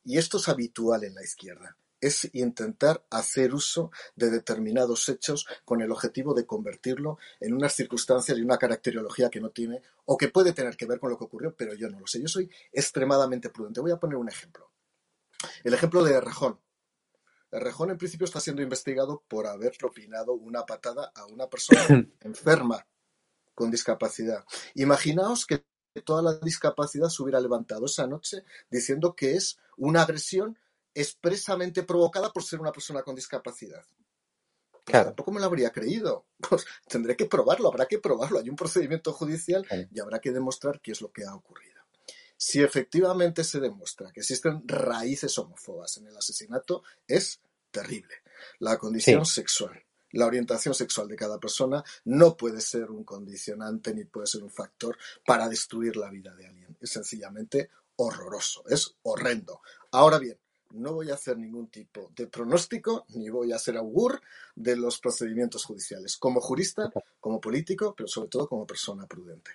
[0.07, 1.75] Y esto es habitual en la izquierda.
[1.99, 8.37] es intentar hacer uso de determinados hechos con el objetivo de convertirlo en unas circunstancias
[8.37, 11.25] y una caracterología que no tiene o que puede tener que ver con lo que
[11.25, 12.21] ocurrió, pero yo no lo sé.
[12.21, 13.81] Yo soy extremadamente prudente.
[13.81, 14.71] Voy a poner un ejemplo.
[15.65, 16.61] El ejemplo de Rejón.
[17.51, 21.81] Rejón en principio está siendo investigado por haber propinado una patada a una persona
[22.21, 22.87] enferma
[23.53, 24.45] con discapacidad.
[24.73, 25.65] Imaginaos que
[26.01, 30.57] toda la discapacidad se hubiera levantado esa noche diciendo que es una agresión
[30.93, 33.85] expresamente provocada por ser una persona con discapacidad.
[34.71, 35.09] Pues claro.
[35.09, 36.25] Tampoco me lo habría creído.
[36.49, 38.39] Pues tendré que probarlo, habrá que probarlo.
[38.39, 41.81] Hay un procedimiento judicial y habrá que demostrar qué es lo que ha ocurrido.
[42.37, 48.13] Si efectivamente se demuestra que existen raíces homófobas en el asesinato, es terrible.
[48.59, 54.05] La condición sexual, la orientación sexual de cada persona no puede ser un condicionante ni
[54.05, 56.77] puede ser un factor para destruir la vida de alguien.
[56.79, 59.61] Es sencillamente horroroso, es horrendo.
[59.91, 60.37] Ahora bien,
[60.71, 64.21] no voy a hacer ningún tipo de pronóstico ni voy a ser augur
[64.55, 69.51] de los procedimientos judiciales, como jurista, como político, pero sobre todo como persona prudente.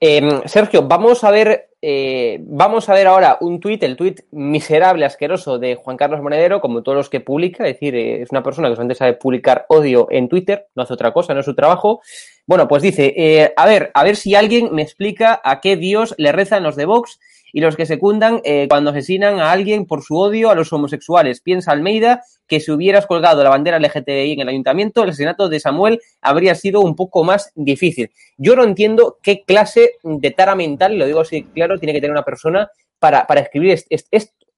[0.00, 5.06] Em, Sergio, vamos a ver, eh, vamos a ver ahora un tuit, el tuit miserable,
[5.06, 8.42] asqueroso de Juan Carlos Monedero, como todos los que publica, es decir, eh, es una
[8.42, 11.54] persona que solamente sabe publicar odio en Twitter, no hace otra cosa, no es su
[11.54, 12.02] trabajo.
[12.46, 16.14] Bueno, pues dice, eh, a ver, a ver si alguien me explica a qué Dios
[16.18, 17.18] le rezan los de Vox
[17.54, 21.40] y los que secundan eh, cuando asesinan a alguien por su odio a los homosexuales.
[21.40, 25.60] Piensa Almeida que si hubieras colgado la bandera LGTBI en el ayuntamiento, el asesinato de
[25.60, 28.10] Samuel habría sido un poco más difícil.
[28.36, 32.10] Yo no entiendo qué clase de tara mental, lo digo así claro, tiene que tener
[32.10, 33.78] una persona para, para escribir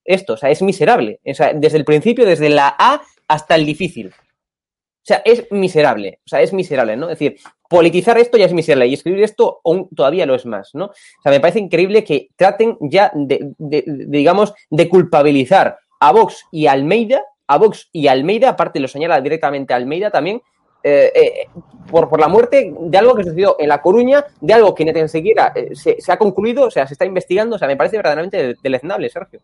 [0.04, 0.32] esto.
[0.32, 1.20] O sea, es miserable.
[1.26, 4.06] O sea, desde el principio, desde la A hasta el difícil.
[4.08, 7.08] O sea, es miserable, o sea, es miserable, ¿no?
[7.08, 10.74] Es decir, politizar esto ya es miserable y escribir esto aún todavía lo es más,
[10.74, 10.86] ¿no?
[10.86, 13.54] O sea, me parece increíble que traten ya de,
[13.86, 19.72] digamos, de culpabilizar a Vox y Almeida, a Vox y Almeida, aparte lo señala directamente
[19.72, 20.42] a Almeida también,
[20.82, 21.48] eh, eh,
[21.90, 25.08] por, por, la muerte de algo que sucedió en La Coruña, de algo que ni
[25.08, 27.96] siquiera eh, se, se, ha concluido, o sea, se está investigando, o sea, me parece
[27.96, 29.40] verdaderamente deleznable, Sergio.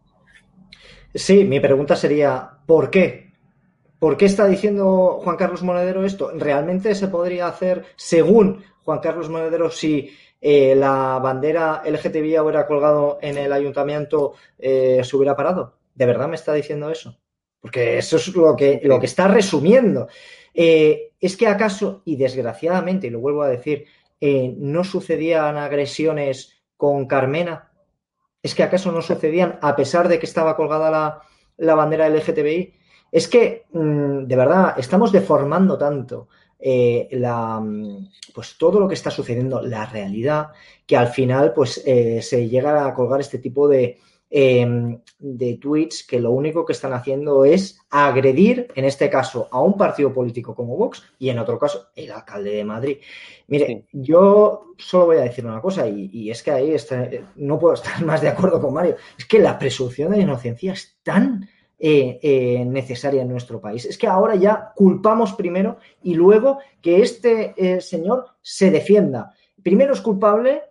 [1.14, 3.31] Sí, mi pregunta sería, ¿por qué?
[4.02, 6.32] ¿Por qué está diciendo Juan Carlos Monedero esto?
[6.34, 10.10] ¿Realmente se podría hacer, según Juan Carlos Monedero, si
[10.40, 15.76] eh, la bandera LGTBI hubiera colgado en el ayuntamiento, eh, se hubiera parado?
[15.94, 17.16] ¿De verdad me está diciendo eso?
[17.60, 20.08] Porque eso es lo que, lo que está resumiendo.
[20.52, 23.86] Eh, ¿Es que acaso, y desgraciadamente, y lo vuelvo a decir,
[24.20, 27.70] no sucedían agresiones con Carmena?
[28.42, 31.22] ¿Es que acaso no sucedían a pesar de que estaba colgada la,
[31.56, 32.81] la bandera LGTBI?
[33.12, 38.94] Es que, mm, de verdad, estamos deformando tanto eh, la, mm, pues todo lo que
[38.94, 40.48] está sucediendo, la realidad,
[40.86, 43.98] que al final pues eh, se llega a colgar este tipo de,
[44.30, 49.60] em, de tweets que lo único que están haciendo es agredir, en este caso, a
[49.60, 52.98] un partido político como Vox y en otro caso, el alcalde de Madrid.
[53.48, 53.84] Mire, sí.
[53.92, 57.74] yo solo voy a decir una cosa y, y es que ahí está, no puedo
[57.82, 61.48] estar más de acuerdo con Mario, es que la presunción de inocencia es tan
[61.84, 63.86] eh, eh, necesaria en nuestro país.
[63.86, 69.34] Es que ahora ya culpamos primero y luego que este eh, señor se defienda.
[69.64, 70.62] Primero es culpable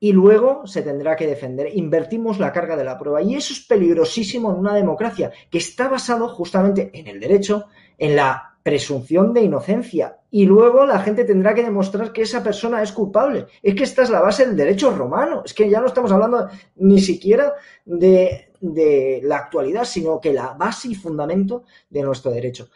[0.00, 1.68] y luego se tendrá que defender.
[1.76, 5.86] Invertimos la carga de la prueba y eso es peligrosísimo en una democracia que está
[5.86, 7.66] basado justamente en el derecho,
[7.98, 12.82] en la presunción de inocencia y luego la gente tendrá que demostrar que esa persona
[12.82, 13.48] es culpable.
[13.62, 15.42] Es que esta es la base del derecho romano.
[15.44, 17.52] Es que ya no estamos hablando ni siquiera
[17.84, 22.68] de, de la actualidad, sino que la base y fundamento de nuestro derecho.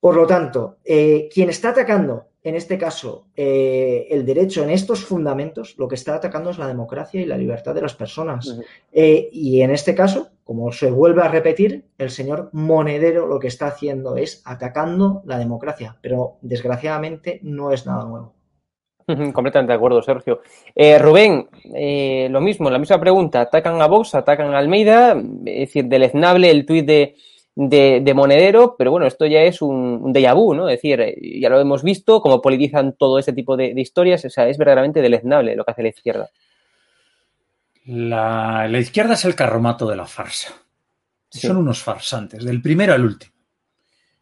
[0.00, 5.02] Por lo tanto, eh, quien está atacando, en este caso, eh, el derecho en estos
[5.02, 8.46] fundamentos, lo que está atacando es la democracia y la libertad de las personas.
[8.48, 8.64] Uh -huh.
[8.92, 13.48] eh, y en este caso, como se vuelve a repetir, el señor Monedero lo que
[13.48, 18.33] está haciendo es atacando la democracia, pero desgraciadamente no es nada nuevo.
[19.32, 20.40] Completamente de acuerdo, Sergio.
[20.74, 23.42] Eh, Rubén, eh, lo mismo, la misma pregunta.
[23.42, 25.12] Atacan a Vox, atacan a Almeida,
[25.44, 27.16] es decir, deleznable el tuit de,
[27.54, 30.68] de, de, Monedero, pero bueno, esto ya es un, un déjà vu, ¿no?
[30.68, 34.24] Es decir, eh, ya lo hemos visto, cómo politizan todo este tipo de, de historias,
[34.24, 36.30] o sea, es verdaderamente deleznable lo que hace la izquierda.
[37.86, 40.54] La, la izquierda es el carromato de la farsa.
[41.28, 41.46] Sí.
[41.46, 43.32] Son unos farsantes, del primero al último.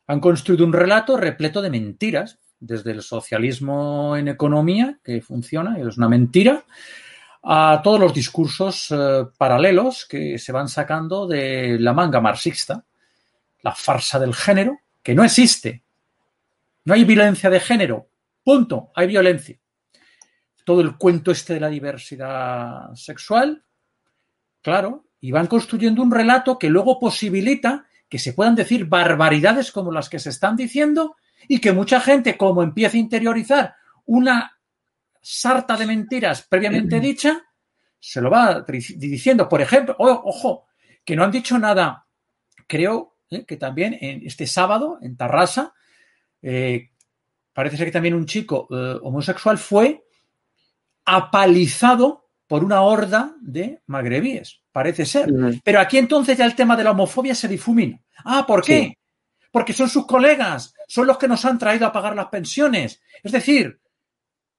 [0.08, 5.96] Han construido un relato repleto de mentiras, desde el socialismo en economía, que funciona, es
[5.98, 6.64] una mentira,
[7.42, 12.84] a todos los discursos eh, paralelos que se van sacando de la manga marxista,
[13.62, 15.82] la farsa del género, que no existe.
[16.84, 18.06] No hay violencia de género.
[18.44, 18.92] Punto.
[18.94, 19.58] Hay violencia.
[20.64, 23.64] Todo el cuento este de la diversidad sexual,
[24.62, 29.90] claro, y van construyendo un relato que luego posibilita que se puedan decir barbaridades como
[29.90, 31.16] las que se están diciendo
[31.48, 33.74] y que mucha gente, como empieza a interiorizar
[34.06, 34.58] una
[35.20, 37.42] sarta de mentiras previamente dicha,
[37.98, 38.64] se lo va
[38.96, 39.48] diciendo.
[39.48, 40.66] Por ejemplo, ojo,
[41.04, 42.06] que no han dicho nada,
[42.66, 43.44] creo ¿eh?
[43.44, 45.72] que también en este sábado en Tarrasa,
[46.42, 46.90] eh,
[47.52, 50.04] parece ser que también un chico eh, homosexual fue
[51.04, 55.32] apalizado por una horda de magrebíes, parece ser.
[55.64, 58.00] Pero aquí entonces ya el tema de la homofobia se difumina.
[58.24, 58.98] Ah, ¿por qué?
[59.50, 63.00] Porque son sus colegas, son los que nos han traído a pagar las pensiones.
[63.22, 63.80] Es decir,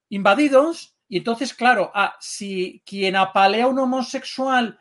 [0.08, 4.76] invadidos, y entonces, claro, ah, si quien apalea a un homosexual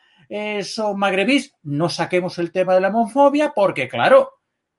[0.64, 4.32] son magrebís, no saquemos el tema de la homofobia, porque, claro,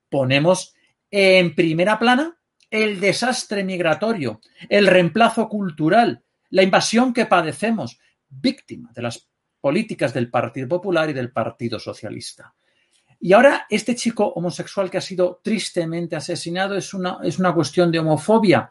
[0.09, 0.75] ponemos
[1.13, 2.37] en primera plana
[2.69, 9.29] el desastre migratorio, el reemplazo cultural, la invasión que padecemos, víctima de las
[9.61, 12.53] políticas del Partido Popular y del Partido Socialista.
[13.25, 17.91] Y ahora este chico homosexual que ha sido tristemente asesinado es una, es una cuestión
[17.91, 18.71] de homofobia.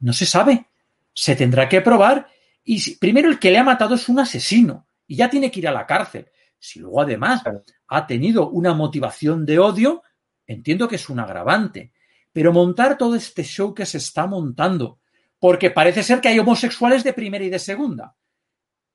[0.00, 0.66] No se sabe.
[1.14, 2.26] Se tendrá que probar.
[2.62, 5.68] Y primero el que le ha matado es un asesino y ya tiene que ir
[5.68, 6.28] a la cárcel.
[6.58, 7.42] Si luego además
[7.88, 10.02] ha tenido una motivación de odio,
[10.46, 11.94] entiendo que es un agravante.
[12.34, 14.98] Pero montar todo este show que se está montando,
[15.38, 18.14] porque parece ser que hay homosexuales de primera y de segunda.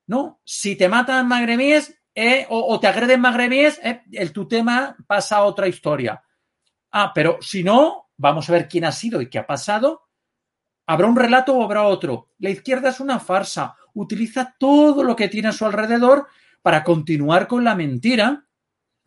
[0.05, 5.37] No, si te matan magrebíes eh, o, te agreden magrebíes, eh, el, tu tema pasa
[5.37, 6.21] a otra historia.
[6.91, 10.09] Ah, pero si no, vamos a ver quién ha sido y qué ha pasado.
[10.85, 12.27] ¿Habrá un relato o habrá otro?
[12.39, 13.77] La izquierda es una farsa.
[13.93, 16.27] Utiliza todo lo que tiene a su alrededor
[16.61, 18.45] para continuar con la mentira.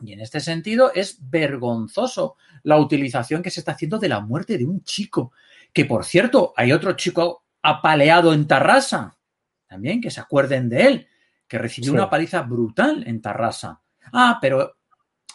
[0.00, 4.56] Y en este sentido es vergonzoso la utilización que se está haciendo de la muerte
[4.56, 5.32] de un chico.
[5.74, 9.18] Que por cierto, hay otro chico apaleado en Tarrasa
[9.66, 11.08] también, que se acuerden de él,
[11.52, 13.78] que recibió una paliza brutal en Tarrasa.
[14.10, 14.78] Ah, pero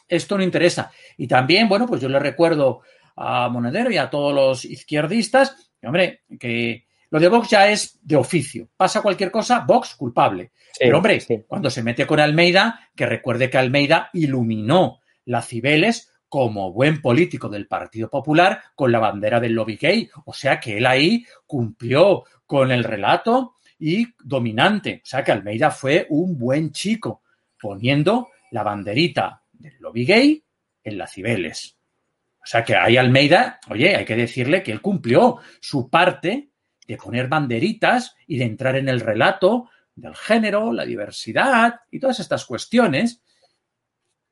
[0.08, 0.92] esto no interesa.
[1.16, 2.82] Y también, bueno, pues yo le recuerdo
[3.16, 8.16] a Monedero y a todos los izquierdistas, hombre, que lo de Vox ya es de
[8.16, 8.68] oficio.
[8.76, 10.54] Pasa cualquier cosa, Vox culpable.
[10.80, 16.74] Pero hombre, cuando se mete con Almeida, que recuerde que Almeida iluminó la Cibeles como
[16.74, 20.10] buen político del Partido Popular con la bandera del lobby gay.
[20.26, 25.02] O sea que él ahí cumplió con el relato y dominante.
[25.04, 27.22] O sea que Almeida fue un buen chico,
[27.60, 30.44] poniendo la banderita del lobby gay
[30.84, 31.78] en las Cibeles.
[32.42, 36.50] O sea que ahí Almeida, oye, hay que decirle que él cumplió su parte
[36.88, 42.20] de poner banderitas y de entrar en el relato del género, la diversidad y todas
[42.20, 43.22] estas cuestiones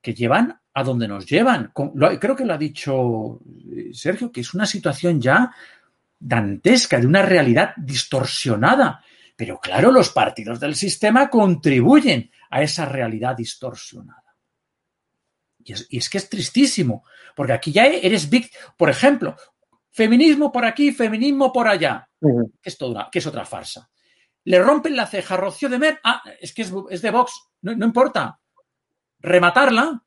[0.01, 1.73] que llevan a donde nos llevan.
[1.73, 3.41] Creo que lo ha dicho
[3.75, 5.51] eh, Sergio, que es una situación ya
[6.19, 9.03] dantesca, de una realidad distorsionada
[9.35, 14.23] pero claro, los partidos del sistema contribuyen a esa realidad distorsionada.
[15.63, 18.75] Y es, que es tristísimo, porque aquí ya eres víctima.
[18.77, 19.35] Por ejemplo,
[19.89, 23.89] feminismo por aquí, feminismo por allá, que, es toda que es otra farsa.
[24.43, 27.75] Le rompen la ceja a Rocío de Mer, ah, es que es, de Vox, no,
[27.75, 28.39] no importa.
[29.19, 30.03] Rematarla.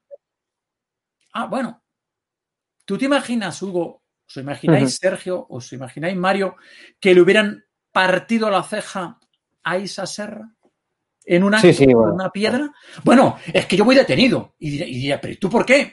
[1.33, 1.83] Ah, bueno.
[2.85, 6.57] ¿Tú te imaginas, Hugo, os imagináis, Sergio, os imagináis, Mario,
[7.01, 9.19] que le hubieran partido la ceja
[9.63, 10.55] a esa serra?
[11.25, 11.61] ¿En una,
[11.95, 12.73] una piedra?
[13.05, 14.55] Bueno, es que yo voy detenido.
[14.59, 15.93] Y diría, ¿pero tú por qué?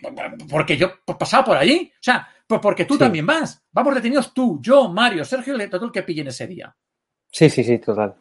[0.49, 1.91] Porque yo pasaba por allí.
[1.93, 3.62] O sea, pues porque tú también vas.
[3.71, 6.73] Vamos detenidos tú, yo, Mario, Sergio y todo el que pillen ese día.
[7.29, 8.15] Sí, sí, sí, total.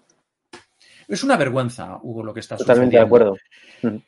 [1.07, 3.37] Es una vergüenza, Hugo, lo que está Totalmente de acuerdo.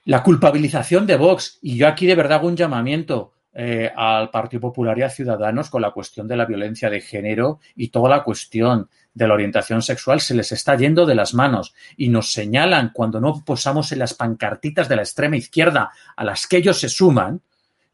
[0.07, 1.61] La culpabilización de Vox.
[1.62, 3.35] Y yo aquí de verdad hago un llamamiento.
[3.59, 7.59] Eh, al Partido Popular y a Ciudadanos con la cuestión de la violencia de género
[7.74, 11.74] y toda la cuestión de la orientación sexual se les está yendo de las manos
[11.96, 16.46] y nos señalan cuando no posamos en las pancartitas de la extrema izquierda a las
[16.46, 17.40] que ellos se suman,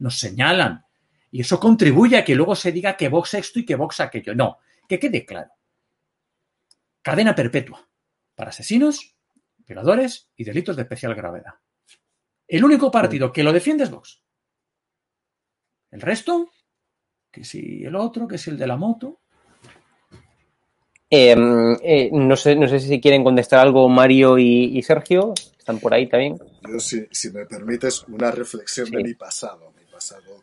[0.00, 0.84] nos señalan.
[1.30, 4.34] Y eso contribuye a que luego se diga que Vox esto y que Vox aquello.
[4.34, 4.58] No,
[4.88, 5.52] que quede claro.
[7.02, 7.88] Cadena perpetua
[8.34, 9.14] para asesinos,
[9.64, 11.54] violadores y delitos de especial gravedad.
[12.48, 14.24] El único partido que lo defiende es Vox.
[15.92, 16.50] El resto,
[17.30, 19.21] que si el otro, que si el de la moto.
[21.14, 25.34] Em, eh, no, sé, no sé si quieren contestar algo Mario y, Sergio.
[25.58, 26.38] Están por ahí también.
[26.66, 29.74] Yo, si, me permites, una reflexión de mi pasado.
[29.78, 30.42] Mi pasado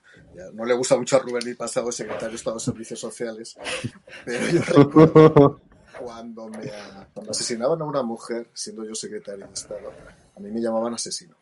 [0.53, 3.57] no le gusta mucho a Rubén mi pasado, secretario de Estado de Servicios Sociales,
[4.25, 5.59] pero yo recuerdo
[5.99, 6.71] cuando, me,
[7.13, 9.91] cuando asesinaban a una mujer, siendo yo secretario de Estado,
[10.35, 11.35] a mí me llamaban asesino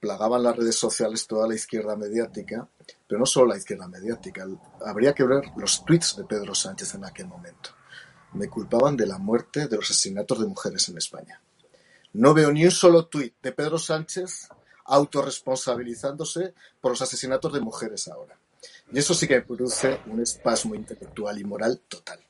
[0.00, 2.68] plagaban las redes sociales toda la izquierda mediática,
[3.06, 4.46] pero no solo la izquierda mediática,
[4.84, 7.70] habría que ver los tweets de Pedro Sánchez en aquel momento.
[8.34, 11.40] Me culpaban de la muerte de los asesinatos de mujeres en España.
[12.12, 14.48] No veo ni un solo tuit de Pedro Sánchez
[14.84, 18.38] autorresponsabilizándose por los asesinatos de mujeres ahora.
[18.92, 22.20] Y eso sí que produce un espasmo intelectual y moral total.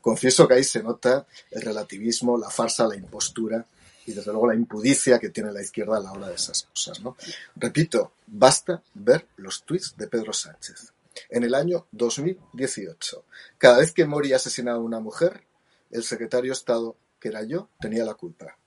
[0.00, 3.64] Confieso que ahí se nota el relativismo, la farsa, la impostura
[4.06, 7.00] y desde luego la impudicia que tiene la izquierda a la hora de esas cosas.
[7.00, 7.16] ¿no?
[7.56, 10.92] Repito, basta ver los tweets de Pedro Sánchez.
[11.28, 13.24] En el año 2018,
[13.58, 15.42] cada vez que moría asesinado a una mujer,
[15.90, 18.58] el secretario de Estado, que era yo, tenía la culpa.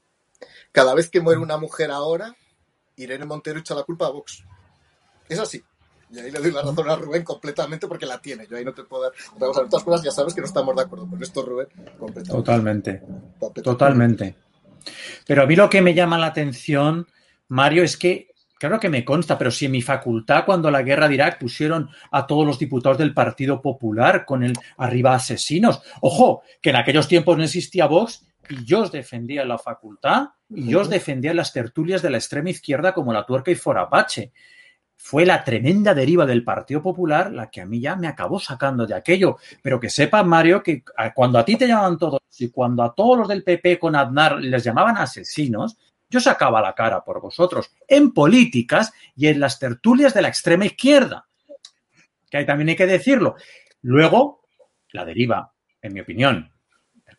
[0.71, 2.35] Cada vez que muere una mujer ahora,
[2.95, 4.43] Irene Montero echa la culpa a Vox.
[5.29, 5.63] Es así.
[6.11, 8.45] Y ahí le doy la razón a Rubén completamente porque la tiene.
[8.47, 9.13] Yo ahí no te puedo dar.
[9.39, 11.07] Vamos a ver, otras cosas ya sabes que no estamos de acuerdo.
[11.09, 11.67] Pero esto, Rubén,
[11.97, 12.31] completamente.
[12.31, 13.01] Totalmente.
[13.63, 14.35] Totalmente.
[15.25, 17.07] Pero a mí lo que me llama la atención,
[17.47, 18.30] Mario, es que,
[18.61, 21.89] claro que me consta, pero si en mi facultad, cuando la guerra de Irak pusieron
[22.11, 25.81] a todos los diputados del Partido Popular con el arriba asesinos.
[26.01, 30.27] Ojo, que en aquellos tiempos no existía Vox y yo os defendía en la facultad
[30.47, 33.55] y yo os defendía en las tertulias de la extrema izquierda como la tuerca y
[33.55, 34.31] Forapache
[34.95, 38.85] fue la tremenda deriva del Partido Popular la que a mí ya me acabó sacando
[38.85, 39.37] de aquello.
[39.63, 40.83] Pero que sepa, Mario, que
[41.15, 44.39] cuando a ti te llamaban todos y cuando a todos los del PP con Aznar
[44.39, 45.79] les llamaban asesinos,
[46.11, 50.65] yo sacaba la cara por vosotros en políticas y en las tertulias de la extrema
[50.65, 51.25] izquierda.
[52.29, 53.35] Que ahí también hay que decirlo.
[53.81, 54.41] Luego,
[54.91, 56.51] la deriva, en mi opinión,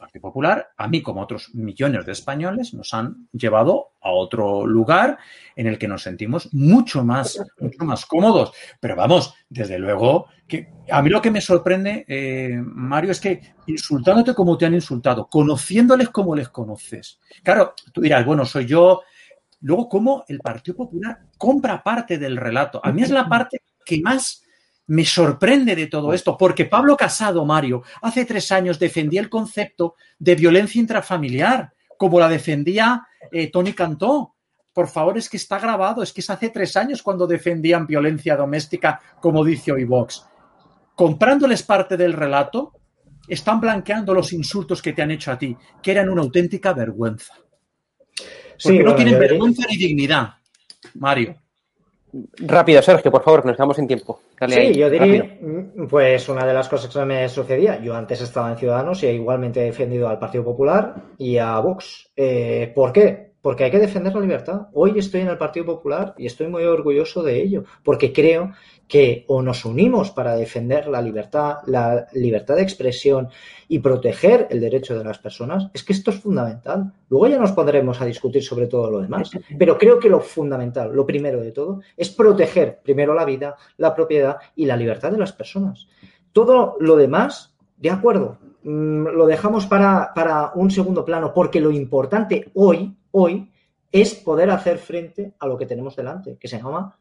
[0.03, 5.17] Partido Popular, a mí como otros millones de españoles, nos han llevado a otro lugar
[5.55, 8.53] en el que nos sentimos mucho más, mucho más cómodos.
[8.81, 13.55] Pero vamos, desde luego, que a mí lo que me sorprende, eh, Mario, es que
[13.69, 17.21] insultándote como te han insultado, conociéndoles como les conoces.
[17.45, 19.03] Claro, tú dirás, bueno, soy yo.
[19.61, 22.81] Luego, cómo el Partido Popular compra parte del relato.
[22.83, 24.42] A mí es la parte que más
[24.93, 29.95] me sorprende de todo esto, porque Pablo Casado, Mario, hace tres años defendía el concepto
[30.19, 34.35] de violencia intrafamiliar, como la defendía eh, Tony Cantó.
[34.71, 38.37] Por favor, es que está grabado, es que es hace tres años cuando defendían violencia
[38.37, 40.27] doméstica, como dice hoy Vox.
[40.95, 42.75] Comprándoles parte del relato,
[43.27, 47.33] están blanqueando los insultos que te han hecho a ti, que eran una auténtica vergüenza.
[48.63, 50.35] Porque no tienen vergüenza ni dignidad,
[50.97, 51.42] Mario.
[52.39, 54.21] Rápido, Sergio, por favor, nos quedamos sin tiempo.
[54.49, 58.51] sí, yo diría, mm, pues una de las cosas que me sucedía, yo antes estaba
[58.51, 62.13] en Ciudadanos y igualmente he defendido al Partido Popular y a Vox.
[62.15, 63.32] Eh, ¿Por qué?
[63.43, 64.69] Porque hay que defender la libertad.
[64.73, 68.53] Hoy estoy en el Partido Popular y estoy muy orgulloso de ello, porque creo
[68.87, 73.29] que o nos unimos para defender la libertad, la libertad de expresión
[73.67, 76.93] y proteger el derecho de las personas, es que esto es fundamental.
[77.09, 80.95] Luego ya nos pondremos a discutir sobre todo lo demás, pero creo que lo fundamental,
[80.95, 85.19] lo primero de todo, es proteger primero la vida, la propiedad y la libertad de
[85.19, 85.89] las personas.
[86.33, 91.73] Todo lo demás, de acuerdo, mm, lo dejamos para, para un segundo plano, porque lo
[91.73, 93.51] importante hoy hoy
[93.93, 96.99] es poder hacer frente a lo que tenemos delante, que se llama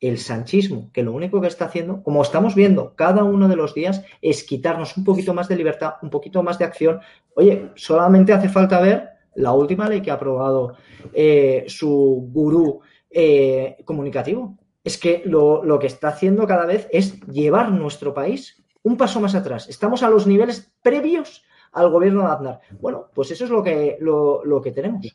[0.00, 3.74] el sanchismo, que lo único que está haciendo, como estamos viendo cada uno de los
[3.74, 7.00] días, es quitarnos un poquito más de libertad, un poquito más de acción.
[7.34, 10.76] Oye, solamente hace falta ver la última ley que ha aprobado
[11.12, 12.80] eh, su gurú
[13.10, 14.56] eh, comunicativo.
[14.82, 19.34] Es que lo, que está haciendo cada vez es llevar nuestro país un paso más
[19.34, 19.68] atrás.
[19.68, 22.60] Estamos a los niveles previos al gobierno de Aznar.
[22.80, 25.06] Bueno, pues eso es lo que, lo que tenemos.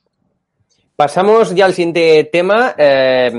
[0.95, 2.73] Pasamos ya al siguiente tema.
[2.77, 3.29] Eh,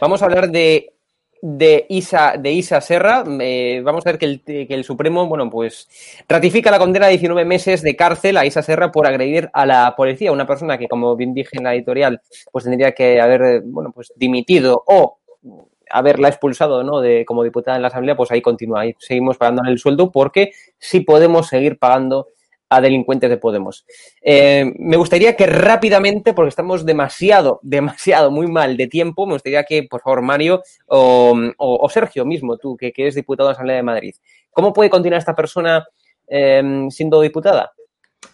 [0.00, 0.94] vamos a hablar de,
[1.40, 3.22] de, Isa, de Isa Serra.
[3.40, 5.88] Eh, vamos a ver que el, Supremo, bueno, pues
[6.28, 9.94] ratifica la condena de 19 meses de cárcel a Isa Serra por agredir a la
[9.96, 13.92] policía, una persona que, como bien dije en la editorial, pues tendría que haber, bueno,
[13.94, 15.18] pues dimitido o
[15.90, 17.00] haberla expulsado ¿no?
[17.00, 20.50] de, como diputada en la Asamblea, pues ahí continúa, ahí seguimos pagándole el sueldo porque
[20.78, 22.30] sí podemos seguir pagando
[22.68, 23.84] a delincuentes de Podemos.
[24.22, 29.64] Eh, me gustaría que rápidamente, porque estamos demasiado, demasiado, muy mal de tiempo, me gustaría
[29.64, 33.52] que, por favor, Mario o, o, o Sergio mismo, tú, que, que, eres diputado de
[33.52, 34.14] la Asamblea de Madrid,
[34.50, 35.84] ¿cómo puede continuar esta persona
[36.28, 37.72] eh, siendo diputada?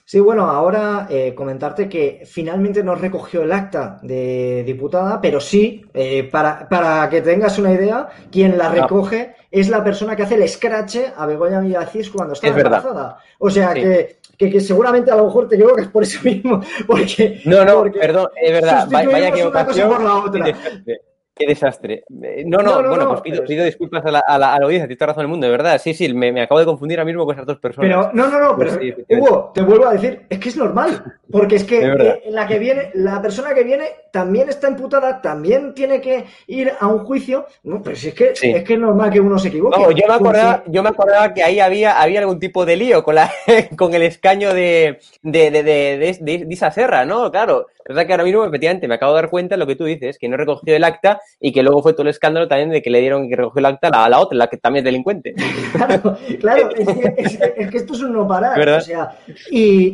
[0.05, 5.85] Sí, bueno, ahora eh, comentarte que finalmente no recogió el acta de diputada, pero sí,
[5.95, 9.47] eh, para, para, que tengas una idea, quien la recoge no.
[9.53, 12.93] es la persona que hace el scratch a Begoña Villacís cuando está es embarazada.
[12.93, 13.17] Verdad.
[13.39, 13.83] O sea sí.
[13.83, 16.63] que, que, que, seguramente a lo mejor te equivocas por eso mismo.
[16.87, 19.89] Porque, no, no, porque perdón, es verdad, vaya equivocación.
[19.89, 21.03] Una cosa por la otra.
[21.41, 22.05] Qué desastre.
[22.11, 24.59] No, no, no, no bueno, no, pues pido, pido, disculpas a la, a, la, a
[24.59, 25.81] la audiencia, tienes toda razón del mundo, de verdad.
[25.83, 27.89] Sí, sí, me, me, acabo de confundir ahora mismo con esas dos personas.
[27.89, 31.03] Pero, no, no, no, pero, sí, Hugo, te vuelvo a decir, es que es normal.
[31.31, 35.73] Porque es que eh, la que viene, la persona que viene también está imputada, también
[35.73, 37.47] tiene que ir a un juicio.
[37.63, 38.51] No, pero si es que, sí.
[38.51, 39.81] es que es normal que uno se equivoque.
[39.81, 43.03] No, yo, me acordaba, yo me acordaba que ahí había, había algún tipo de lío
[43.03, 43.31] con, la,
[43.79, 47.31] con el escaño de, de, de, de, de, Isa Serra, ¿no?
[47.31, 47.69] Claro.
[47.79, 49.85] Es verdad que ahora mismo, efectivamente, me acabo de dar cuenta de lo que tú
[49.85, 52.83] dices, que no recogió el acta y que luego fue todo el escándalo también de
[52.83, 55.35] que le dieron que recogió el acta a la, otra, la que también es delincuente.
[55.73, 58.69] Claro, claro, es que, esto es un no parar.
[58.69, 59.17] O sea,
[59.51, 59.93] y,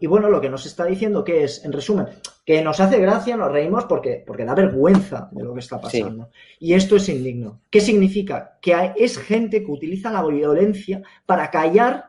[0.00, 2.06] y, bueno, lo que nos está diciendo que es, en resumen,
[2.44, 6.30] que nos hace gracia, nos reímos porque, porque da vergüenza de lo que está pasando.
[6.58, 7.60] Y esto es indigno.
[7.70, 8.58] ¿Qué significa?
[8.60, 12.06] Que es gente que utiliza la violencia para callar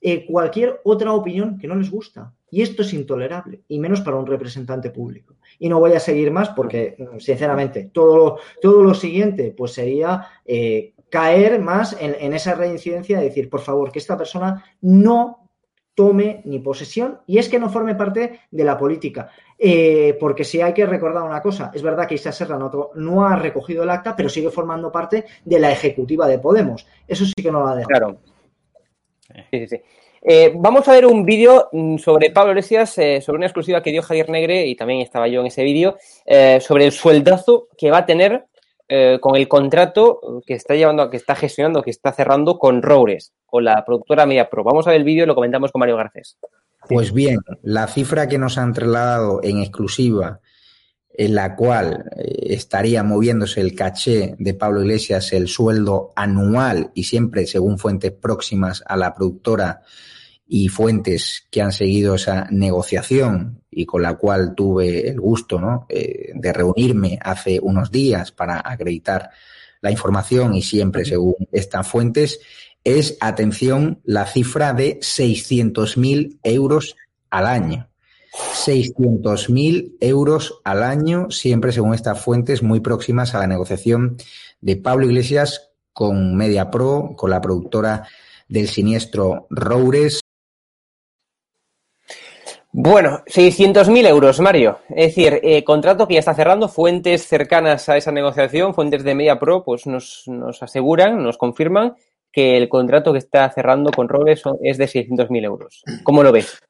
[0.00, 2.32] eh, cualquier otra opinión que no les gusta.
[2.50, 5.36] Y esto es intolerable, y menos para un representante público.
[5.58, 10.26] Y no voy a seguir más porque, sinceramente, todo lo, todo lo siguiente pues sería
[10.44, 15.48] eh, caer más en, esa reincidencia de decir, por favor, que esta persona no
[15.94, 19.30] tome ni posesión y es que no forme parte de la política.
[19.58, 23.26] Eh, porque si hay que recordar una cosa, es verdad que Isa Serra no, no,
[23.26, 26.86] ha recogido el acta, pero sigue formando parte de la ejecutiva de Podemos.
[27.06, 27.88] Eso sí que no lo ha dejado.
[27.88, 28.20] Claro.
[29.50, 29.82] Sí, sí, sí.
[30.22, 33.90] Eh, vamos a ver un vídeo mm, sobre Pablo Iglesias, eh, sobre una exclusiva que
[33.90, 35.96] dio Javier Negre, y también estaba yo en ese vídeo,
[36.26, 38.46] eh, sobre el sueldazo que va a tener
[39.20, 43.62] con el contrato que está llevando, que está gestionando, que está cerrando con Roures, con
[43.62, 44.64] la productora Media Pro.
[44.64, 46.38] Vamos a ver el vídeo y lo comentamos con Mario Garcés.
[46.88, 50.40] Pues bien, la cifra que nos han trasladado en exclusiva
[51.12, 57.04] en la cual eh, estaría moviéndose el caché de Pablo Iglesias, el sueldo anual y
[57.04, 59.82] siempre según fuentes próximas a la productora
[60.46, 65.86] y fuentes que han seguido esa negociación y con la cual tuve el gusto ¿no?
[65.88, 69.30] Eh, de reunirme hace unos días para acreditar
[69.80, 72.40] la información y siempre según estas fuentes,
[72.82, 76.96] es, atención, la cifra de 600.000 euros
[77.30, 77.89] al año.
[78.32, 84.16] 600.000 euros al año, siempre según estas fuentes muy próximas a la negociación
[84.60, 88.06] de Pablo Iglesias con MediaPro, con la productora
[88.48, 90.20] del siniestro Roures.
[92.72, 94.78] Bueno, 600.000 euros, Mario.
[94.90, 96.68] Es decir, eh, contrato que ya está cerrando.
[96.68, 101.96] Fuentes cercanas a esa negociación, fuentes de MediaPro, pues nos, nos aseguran, nos confirman
[102.30, 105.82] que el contrato que está cerrando con Roures es de 600.000 euros.
[106.04, 106.60] ¿Cómo lo ves?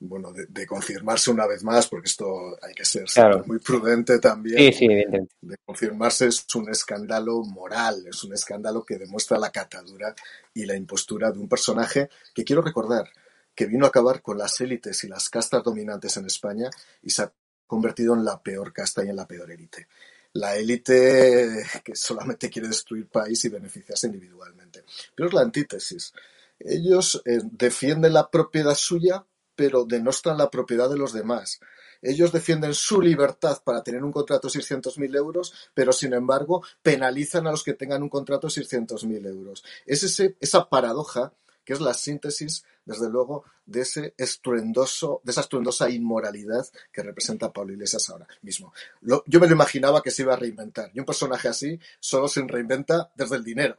[0.00, 3.06] Bueno, de, confirmarse una vez más, porque esto hay que ser
[3.46, 4.72] muy prudente también.
[4.72, 10.14] Sí, sí, de confirmarse es un escándalo moral, es un escándalo que demuestra la catadura
[10.54, 13.10] y la impostura de un personaje que quiero recordar
[13.58, 16.70] que vino a acabar con las élites y las castas dominantes en España
[17.02, 17.32] y se ha
[17.66, 19.88] convertido en la peor casta y en la peor élite.
[20.34, 24.84] La élite que solamente quiere destruir país y beneficiarse individualmente.
[25.12, 26.12] Pero es la antítesis.
[26.60, 29.24] Ellos eh, defienden la propiedad suya
[29.58, 31.58] pero denostan la propiedad de los demás.
[32.00, 37.48] Ellos defienden su libertad para tener un contrato de 600.000 euros, pero sin embargo penalizan
[37.48, 39.64] a los que tengan un contrato de 600.000 euros.
[39.84, 41.32] Es ese, esa paradoja
[41.64, 47.52] que es la síntesis, desde luego, de ese estruendoso, de esa estruendosa inmoralidad que representa
[47.52, 48.72] Pablo Iglesias ahora mismo.
[49.02, 50.92] yo me lo imaginaba que se iba a reinventar.
[50.94, 53.76] Y un personaje así solo se reinventa desde el dinero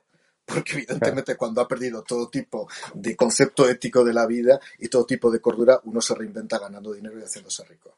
[0.54, 5.06] porque evidentemente cuando ha perdido todo tipo de concepto ético de la vida y todo
[5.06, 7.96] tipo de cordura, uno se reinventa ganando dinero y haciéndose rico.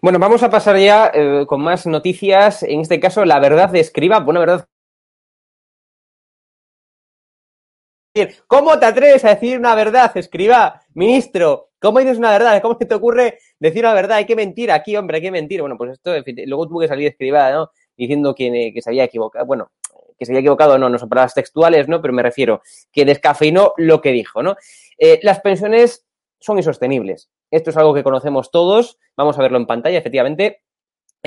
[0.00, 2.62] Bueno, vamos a pasar ya eh, con más noticias.
[2.62, 4.20] En este caso, la verdad de escriba.
[4.20, 4.66] Bueno, verdad.
[8.46, 10.80] ¿Cómo te atreves a decir una verdad, escriba?
[10.94, 12.62] Ministro, ¿cómo dices una verdad?
[12.62, 14.16] ¿Cómo te ocurre decir una verdad?
[14.16, 15.60] Hay que mentir aquí, hombre, hay que mentir.
[15.60, 16.14] Bueno, pues esto,
[16.46, 17.70] luego tuvo que salir escriba, ¿no?
[17.94, 19.44] Diciendo que, que se había equivocado.
[19.44, 19.70] Bueno,
[20.18, 22.00] que se había equivocado, no, no son palabras textuales, ¿no?
[22.00, 22.62] Pero me refiero
[22.92, 24.56] que descafeinó lo que dijo, ¿no?
[24.98, 26.06] Eh, las pensiones
[26.38, 27.30] son insostenibles.
[27.50, 28.98] Esto es algo que conocemos todos.
[29.16, 30.62] Vamos a verlo en pantalla, efectivamente.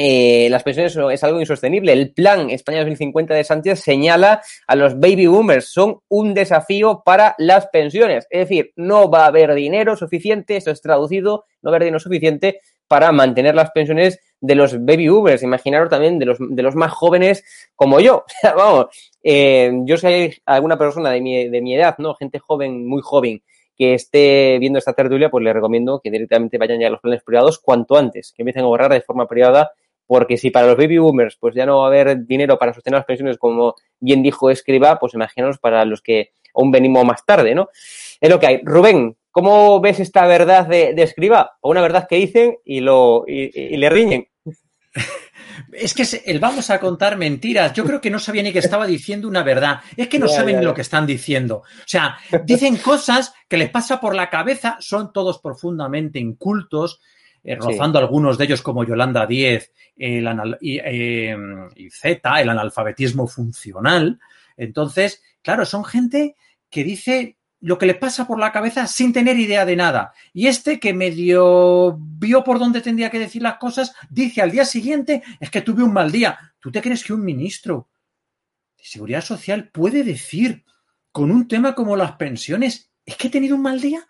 [0.01, 1.91] Eh, las pensiones es algo insostenible.
[1.91, 5.65] El plan España 2050 de Sánchez señala a los baby boomers.
[5.65, 8.25] Son un desafío para las pensiones.
[8.29, 11.87] Es decir, no va a haber dinero suficiente, esto es traducido, no va a haber
[11.87, 15.43] dinero suficiente para mantener las pensiones de los baby boomers.
[15.43, 18.25] Imaginaros también de los, de los más jóvenes como yo.
[18.43, 18.87] vamos,
[19.23, 22.15] eh, yo si hay alguna persona de mi, de mi edad, ¿no?
[22.15, 23.41] Gente joven, muy joven,
[23.77, 27.23] que esté viendo esta tertulia, pues le recomiendo que directamente vayan ya a los planes
[27.23, 29.71] privados cuanto antes, que empiecen a ahorrar de forma privada,
[30.07, 32.97] porque si para los baby boomers pues ya no va a haber dinero para sostener
[32.97, 37.53] las pensiones, como bien dijo Escriba, pues imaginaros para los que aún venimos más tarde,
[37.53, 37.69] ¿no?
[38.19, 38.61] Es lo que hay.
[38.63, 41.53] Rubén, ¿Cómo ves esta verdad de, escriba?
[41.61, 44.27] O una verdad que dicen y, lo, y, le riñen.
[45.71, 47.71] Es que el vamos a contar mentiras.
[47.71, 49.79] Yo creo que no sabía ni que estaba diciendo una verdad.
[49.95, 51.57] Es que no saben lo que están diciendo.
[51.57, 56.99] O sea, dicen cosas que les pasa por la cabeza, son todos profundamente incultos,
[57.41, 60.27] eh, rozando algunos de ellos como Yolanda Díez el
[60.59, 61.37] y, eh,
[61.77, 64.19] y Z, el analfabetismo funcional.
[64.57, 66.35] Entonces, claro, son gente
[66.69, 70.13] que dice lo que le pasa por la cabeza sin tener idea de nada.
[70.33, 74.65] Y este que medio vio por dónde tendría que decir las cosas, dice al día
[74.65, 76.53] siguiente, es que tuve un mal día.
[76.59, 77.89] ¿Tú te crees que un ministro
[78.77, 80.63] de Seguridad Social puede decir
[81.11, 84.07] con un tema como las pensiones, es que he tenido un mal día?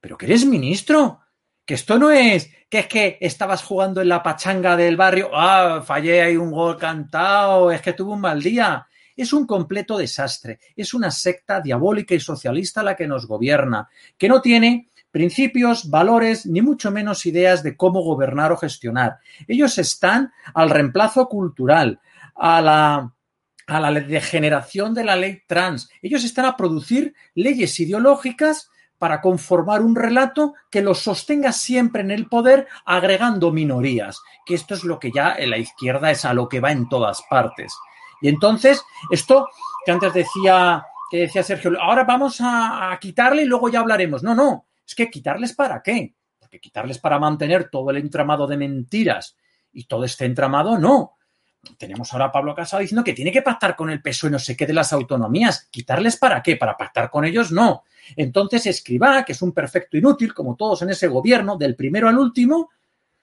[0.00, 1.20] Pero que eres ministro,
[1.64, 5.82] que esto no es que es que estabas jugando en la pachanga del barrio, ah,
[5.86, 8.86] fallé hay un gol cantado, es que tuve un mal día.
[9.16, 13.88] Es un completo desastre, es una secta diabólica y socialista la que nos gobierna,
[14.18, 19.18] que no tiene principios, valores, ni mucho menos ideas de cómo gobernar o gestionar.
[19.46, 22.00] Ellos están al reemplazo cultural,
[22.34, 25.88] a la, degeneración de la ley trans.
[26.02, 32.10] Ellos están a producir leyes ideológicas para conformar un relato que los sostenga siempre en
[32.10, 36.48] el poder, agregando minorías, que esto es lo que ya la izquierda es a lo
[36.48, 37.72] que va en todas partes.
[38.20, 39.48] Y entonces, esto
[39.84, 44.22] que antes decía, que decía Sergio, ahora vamos a, quitarle y luego ya hablaremos.
[44.22, 46.14] No, no, es que quitarles para qué?
[46.38, 49.36] Porque quitarles para mantener todo el entramado de mentiras
[49.72, 51.16] y todo este entramado, no.
[51.78, 54.54] Tenemos ahora a Pablo Casado diciendo que tiene que pactar con el PSOE no sé
[54.54, 55.68] qué de las autonomías.
[55.70, 56.56] ¿Quitarles para qué?
[56.56, 57.84] Para pactar con ellos, no.
[58.16, 62.18] Entonces Escribá, que es un perfecto inútil, como todos en ese gobierno, del primero al
[62.18, 62.70] último,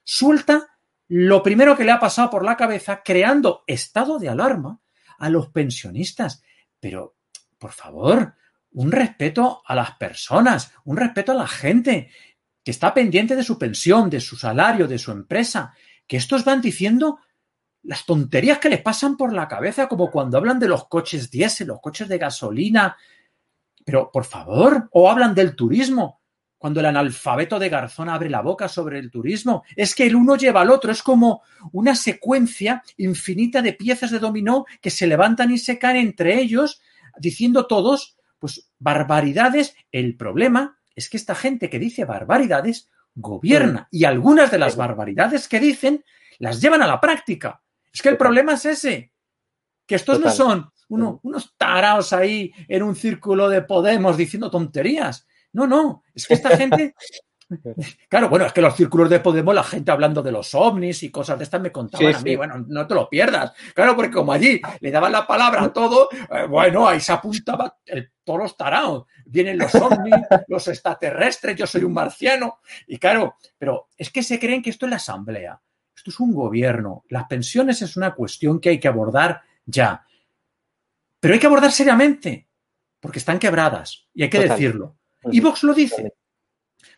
[0.04, 0.68] suelta
[1.14, 4.80] lo primero que le ha pasado por la cabeza, creando estado de alarma
[5.18, 6.42] a los pensionistas.
[6.80, 7.18] Pero,
[7.58, 8.36] por favor,
[8.72, 12.10] un respeto a las personas, un respeto a la gente
[12.64, 15.74] que está pendiente de su pensión, de su salario, de su empresa,
[16.08, 17.20] que estos van diciendo
[17.84, 21.68] las tonterías que les pasan por la cabeza, como cuando hablan de los coches diésel,
[21.68, 22.96] los coches de gasolina.
[23.84, 26.21] Pero, por favor, o hablan del turismo
[26.62, 29.64] cuando el analfabeto de Garzón abre la boca sobre el turismo.
[29.76, 31.42] Es que el uno lleva al otro, es como
[31.72, 36.80] una secuencia infinita de piezas de dominó que se levantan y se caen entre ellos,
[37.18, 39.76] diciendo todos, pues, barbaridades.
[39.92, 45.48] El problema es que esta gente que dice barbaridades gobierna y algunas de las barbaridades
[45.48, 46.06] que dicen
[46.38, 47.64] las llevan a la práctica.
[47.92, 49.12] Es que el problema es ese,
[49.88, 55.26] que estos no son unos taraos ahí en un círculo de Podemos diciendo tonterías.
[55.54, 56.96] No, no, es que esta gente...
[58.10, 61.12] Claro, bueno, es que los círculos de Podemos, la gente hablando de los ovnis y
[61.12, 63.54] cosas de estas me contaban a mí, bueno, no te lo pierdas.
[63.74, 67.78] Claro, porque como allí le daban la palabra a todo, eh, bueno, ahí se apuntaba
[68.24, 69.06] todos los tarados.
[69.26, 70.16] Vienen los ovnis,
[70.48, 72.60] los extraterrestres, yo soy un marciano.
[72.88, 75.62] Y claro, pero es que se creen que esto es la asamblea,
[75.96, 77.04] esto es un gobierno.
[77.10, 80.06] Las pensiones es una cuestión que hay que abordar ya.
[81.20, 82.48] Pero hay que abordar seriamente,
[83.00, 84.98] porque están quebradas, y hay que decirlo.
[85.30, 86.14] Y Vox lo dice.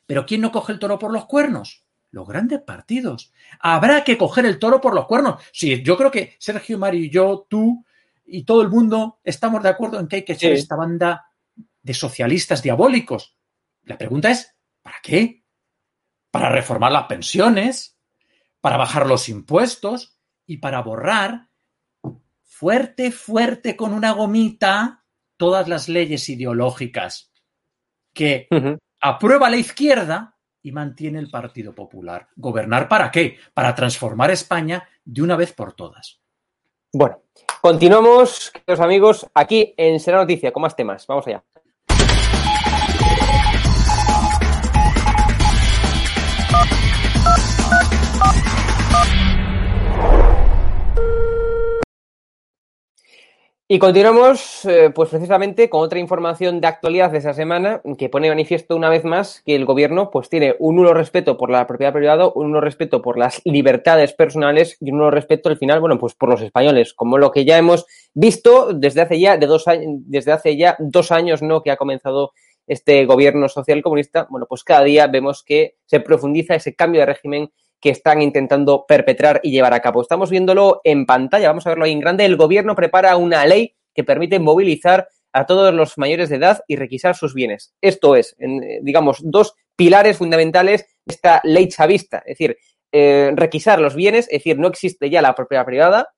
[0.05, 1.85] Pero ¿quién no coge el toro por los cuernos?
[2.11, 3.33] Los grandes partidos.
[3.59, 5.43] Habrá que coger el toro por los cuernos.
[5.51, 7.83] Sí, yo creo que Sergio, Mario y yo, tú
[8.25, 11.27] y todo el mundo estamos de acuerdo en que hay que echar esta banda
[11.81, 13.35] de socialistas diabólicos.
[13.83, 15.43] La pregunta es, ¿para qué?
[16.31, 17.97] Para reformar las pensiones,
[18.61, 21.49] para bajar los impuestos y para borrar
[22.43, 25.05] fuerte, fuerte con una gomita
[25.35, 27.32] todas las leyes ideológicas
[28.13, 28.47] que
[29.01, 32.29] aprueba la izquierda y mantiene el Partido Popular.
[32.35, 33.37] ¿Gobernar para qué?
[33.53, 36.21] Para transformar España de una vez por todas.
[36.93, 37.23] Bueno,
[37.61, 41.05] continuamos, queridos amigos, aquí en Será Noticia con más temas.
[41.07, 41.43] Vamos allá.
[53.65, 58.27] Y continuamos, eh, pues precisamente con otra información de actualidad de esa semana que pone
[58.27, 61.93] manifiesto una vez más que el gobierno pues tiene un nulo respeto por la propiedad
[61.93, 65.97] privada, un nulo respeto por las libertades personales y un nulo respeto al final, bueno,
[65.97, 69.65] pues por los españoles, como lo que ya hemos visto desde hace ya de dos
[69.69, 71.63] años, desde hace ya dos años, ¿no?
[71.63, 72.33] Que ha comenzado
[72.67, 77.07] este gobierno social comunista, bueno, pues cada día vemos que se profundiza ese cambio de
[77.07, 77.49] régimen
[77.83, 80.01] que están intentando perpetrar y llevar a cabo.
[80.01, 82.23] Estamos viéndolo en pantalla, vamos a verlo ahí en grande.
[82.23, 86.77] El gobierno prepara una ley que permite movilizar a todos los mayores de edad y
[86.77, 87.75] requisar sus bienes.
[87.81, 92.19] Esto es, eh, digamos, dos pilares fundamentales de esta ley chavista.
[92.19, 92.57] Es decir,
[92.93, 96.13] eh, requisar los bienes, es decir, no existe ya la propiedad privada,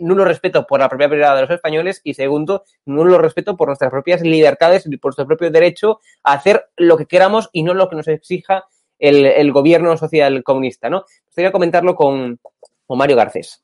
[0.00, 3.90] nulo respeto por la propiedad privada de los españoles y segundo, nulo respeto por nuestras
[3.90, 7.90] propias libertades y por nuestro propio derecho a hacer lo que queramos y no lo
[7.90, 8.64] que nos exija
[8.98, 11.04] el, gobierno social comunista, ¿no?
[11.26, 12.40] Gustaría comentarlo con,
[12.88, 13.62] Mario Garcés.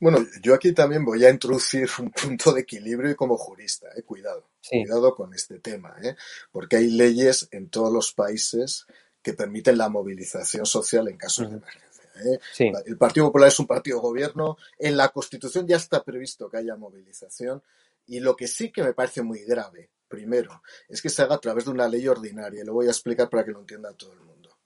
[0.00, 4.02] Bueno, yo aquí también voy a introducir un punto de equilibrio y como jurista, eh,
[4.02, 6.14] cuidado, cuidado con este tema, ¿eh?
[6.52, 8.86] porque hay leyes en todos los países
[9.22, 12.10] que permiten la movilización social en casos de emergencia.
[12.24, 12.82] ¿eh?
[12.86, 16.76] El Partido Popular es un partido gobierno, en la Constitución ya está previsto que haya
[16.76, 17.62] movilización
[18.06, 21.40] y lo que sí que me parece muy grave primero, es que se haga a
[21.40, 22.62] través de una ley ordinaria.
[22.62, 24.58] Y lo voy a explicar para que lo entienda todo el mundo.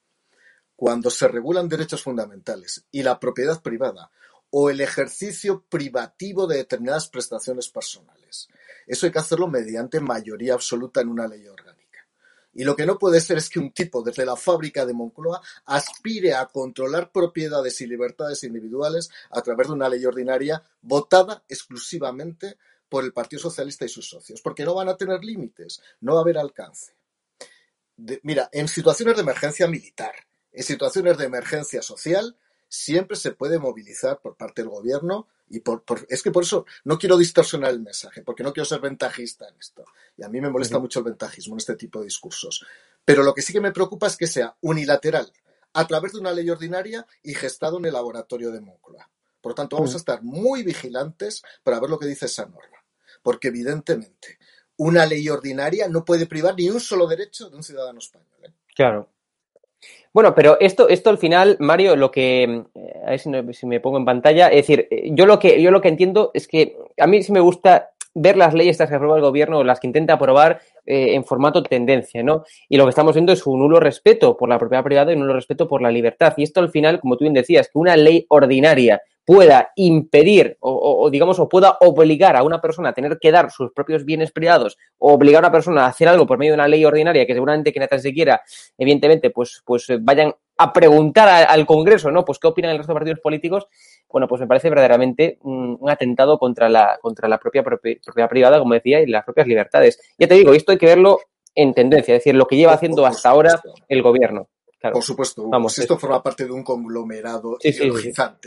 [0.75, 4.11] Cuando se regulan derechos fundamentales y la propiedad privada
[4.51, 8.49] o el ejercicio privativo de determinadas prestaciones personales,
[8.87, 11.83] eso hay que hacerlo mediante mayoría absoluta en una ley orgánica.
[12.55, 15.41] Y lo que no puede ser es que un tipo desde la fábrica de Moncloa
[15.65, 22.59] aspire a controlar propiedades y libertades individuales a través de una ley ordinaria votada exclusivamente
[22.93, 26.19] por el Partido Socialista y sus socios, porque no van a tener límites, no va
[26.19, 26.93] a haber alcance.
[28.23, 30.15] mira, en situaciones de emergencia militar,
[30.53, 32.37] en situaciones de emergencia social,
[32.69, 36.99] siempre se puede movilizar por parte del gobierno y por, es que por eso no
[36.99, 39.87] quiero distorsionar el mensaje, porque no quiero ser ventajista en esto.
[40.19, 42.63] Y a mí me molesta mucho el ventajismo en este tipo de discursos.
[43.07, 45.33] Pero lo que sí que me preocupa es que sea unilateral,
[45.73, 49.09] a través de una ley ordinaria y gestado en el laboratorio de Moncloa.
[49.41, 52.82] Por lo tanto, vamos a estar muy vigilantes para ver lo que dice esa norma.
[53.23, 54.39] Porque evidentemente,
[54.77, 58.29] una ley ordinaria no puede privar ni un solo derecho de un ciudadano español.
[58.43, 58.51] ¿eh?
[58.75, 59.09] Claro.
[60.13, 62.43] Bueno, pero esto, esto al final, Mario, lo que,
[62.75, 65.71] eh, a ver si, me pongo en pantalla, es decir, eh, yo lo que, yo
[65.71, 69.17] lo que entiendo es que a mí sí me gusta ver las leyes que aprueba
[69.17, 72.45] el gobierno, las que intenta aprobar eh, en formato tendencia, ¿no?
[72.69, 75.21] Y lo que estamos viendo es un nulo respeto por la propiedad privada y un
[75.21, 76.35] nulo respeto por la libertad.
[76.37, 81.09] Y esto al final, como tú bien decías, que una ley ordinaria pueda impedir o,
[81.11, 84.77] digamos o pueda obligar a una persona a tener que dar sus propios bienes privados
[84.99, 87.35] o obligar a una persona a hacer algo por medio de una ley ordinaria que
[87.35, 88.43] seguramente que nada se quiera,
[88.77, 92.25] evidentemente, pues, pues eh, vayan a preguntar al Congreso, ¿no?
[92.25, 93.67] Pues qué opinan el resto de partidos políticos.
[94.09, 98.75] Bueno, pues me parece verdaderamente un, atentado contra la, contra la propia propiedad privada, como
[98.75, 100.01] decía, y las propias libertades.
[100.19, 101.21] Ya te digo, esto hay que verlo
[101.55, 104.49] en tendencia, es decir, lo que lleva haciendo hasta ahora el gobierno.
[104.81, 107.73] Por supuesto, Vamos, esto forma parte de un conglomerado sí,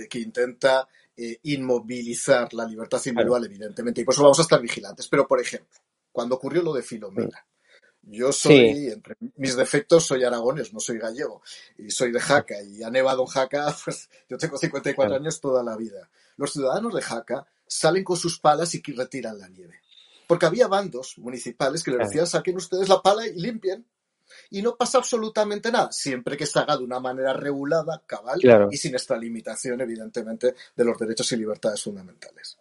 [0.09, 0.85] que intenta
[1.15, 5.07] eh, inmovilizar la libertad individual, evidentemente, y por eso vamos a estar vigilantes.
[5.07, 5.79] Pero, por ejemplo,
[6.11, 7.45] cuando ocurrió lo de Filomena,
[8.07, 11.41] yo soy, entre mis defectos, soy aragones, no soy gallego,
[11.77, 15.63] y soy de Jaca, y ha nevado en Jaca, pues yo tengo 54 años toda
[15.63, 16.09] la vida.
[16.37, 19.81] Los ciudadanos de Jaca salen con sus palas y retiran la nieve.
[20.27, 23.85] Porque había bandos municipales que le decían, saquen ustedes la pala y limpien
[24.49, 28.39] y no pasa absolutamente nada, siempre que se haga de una manera regulada, cabal
[28.71, 32.57] y sin esta limitación, evidentemente, de los derechos y libertades fundamentales.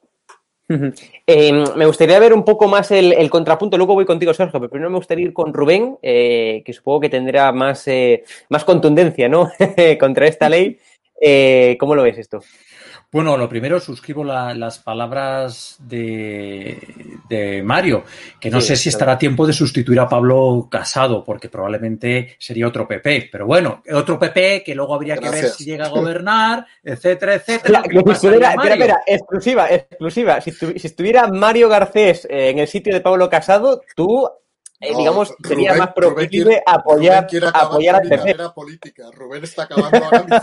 [0.67, 4.91] Eh, me gustaría ver un poco más el, contrapunto, luego voy contigo, Sergio, pero primero
[4.91, 9.51] me gustaría ir con Rubén, eh, que supongo que tendrá más, eh, más contundencia ¿no?
[10.01, 10.79] contra esta ley.
[11.79, 12.41] ¿Cómo lo ves esto?
[13.15, 18.03] Bueno, lo primero, suscribo las palabras de, Mario,
[18.41, 22.67] que no sé si estará a tiempo de sustituir a Pablo Casado, porque probablemente sería
[22.67, 23.29] otro PP.
[23.31, 27.85] Pero bueno, otro PP que luego habría que ver si llega a gobernar, etcétera, etcétera.
[27.85, 30.41] espera, espera, exclusiva, exclusiva.
[30.41, 30.53] Si,
[30.85, 34.29] estuviera Mario Garcés eh, en el sitio de Pablo Casado, tú
[34.81, 38.37] eh, digamos, sería más proclive apoyar, apoyar a PP.
[38.55, 39.11] política.
[39.13, 40.35] Rubén está acabando ahora mi.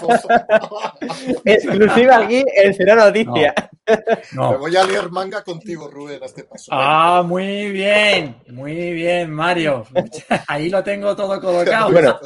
[1.51, 3.53] Exclusiva aquí en Será Noticia.
[4.31, 6.71] Me voy a leer manga contigo, Rubén, a este paso.
[6.71, 9.85] Ah, muy bien, muy bien, Mario.
[10.47, 11.91] Ahí lo tengo todo colocado.
[11.91, 12.19] Bueno,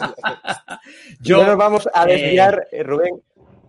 [1.21, 3.21] yo, nos vamos a desviar, eh, Rubén.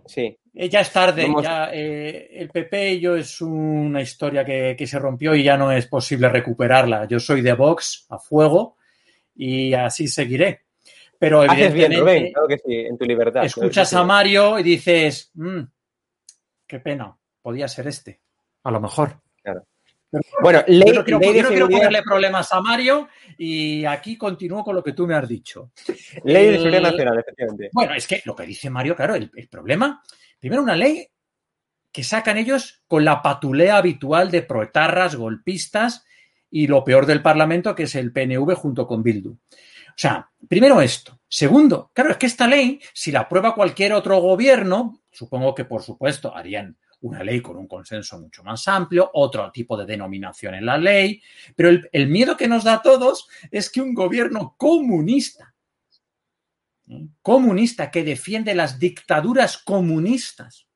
[0.05, 0.37] Sí.
[0.59, 5.35] Eh, ya es tarde, ya eh, el PP yo es una historia que, se rompió
[5.35, 7.05] y ya no es posible recuperarla.
[7.05, 8.77] Yo soy de Vox a fuego
[9.35, 10.61] y así seguiré.
[11.19, 11.43] Pero
[12.47, 13.45] que sí, en tu libertad.
[13.45, 15.61] Escuchas a Mario y dices, mm,
[16.65, 18.19] qué pena, podía ser este,
[18.63, 19.15] a lo mejor.
[20.41, 21.19] Bueno, ley, no quiero,
[21.67, 25.71] ponerle problemas a Mario y aquí continúo con lo que tú me has dicho.
[26.23, 27.69] Ley de seguridad nacional, efectivamente.
[27.73, 30.01] Bueno, es que lo que dice Mario, claro, el problema
[30.39, 31.07] Primero, una ley
[31.91, 36.05] que sacan ellos con la patulea habitual de proetarras, golpistas
[36.49, 39.31] y lo peor del Parlamento, que es el PNV junto con Bildu.
[39.31, 41.19] O sea, primero esto.
[41.27, 45.81] Segundo, claro, es que esta ley, si la aprueba cualquier otro gobierno, supongo que por
[45.81, 50.65] supuesto harían una ley con un consenso mucho más amplio, otro tipo de denominación en
[50.65, 51.21] la ley,
[51.55, 55.53] pero el, miedo que nos da a todos es que un gobierno comunista
[57.21, 60.67] comunista que defiende las dictaduras comunistas.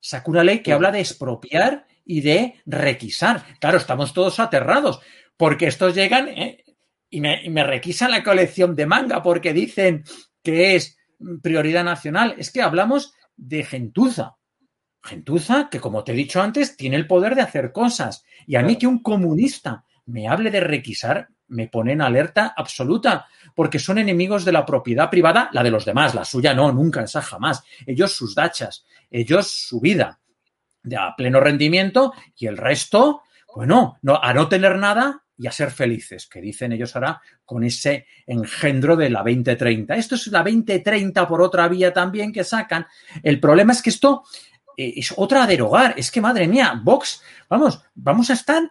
[0.00, 3.58] Saca una ley que habla de expropiar y de requisar.
[3.60, 5.00] Claro, estamos todos aterrados
[5.36, 6.64] porque estos llegan ¿eh?
[7.08, 10.04] y, me, requisan la colección de manga porque dicen
[10.42, 10.98] que es
[11.42, 12.34] prioridad nacional.
[12.36, 14.36] Es que hablamos de gentuza.
[15.02, 18.24] Gentuza que, como te he dicho antes, tiene el poder de hacer cosas.
[18.46, 23.26] Y a mí que un comunista me hable de requisar, me pone en alerta absoluta,
[23.54, 27.02] porque son enemigos de la propiedad privada, la de los demás, la suya no, nunca,
[27.02, 27.62] esa jamás.
[27.86, 30.20] Ellos sus dachas, ellos su vida
[30.82, 33.22] de a pleno rendimiento y el resto,
[33.54, 37.64] bueno, no, a no tener nada, y a ser felices, que dicen ellos ahora con
[37.64, 39.96] ese engendro de la 2030.
[39.96, 42.86] Esto es la 2030 por otra vía también que sacan.
[43.22, 44.24] El problema es que esto
[44.76, 45.94] es otra a derogar.
[45.96, 48.62] Es que, madre mía, Vox, vamos, vamos a estar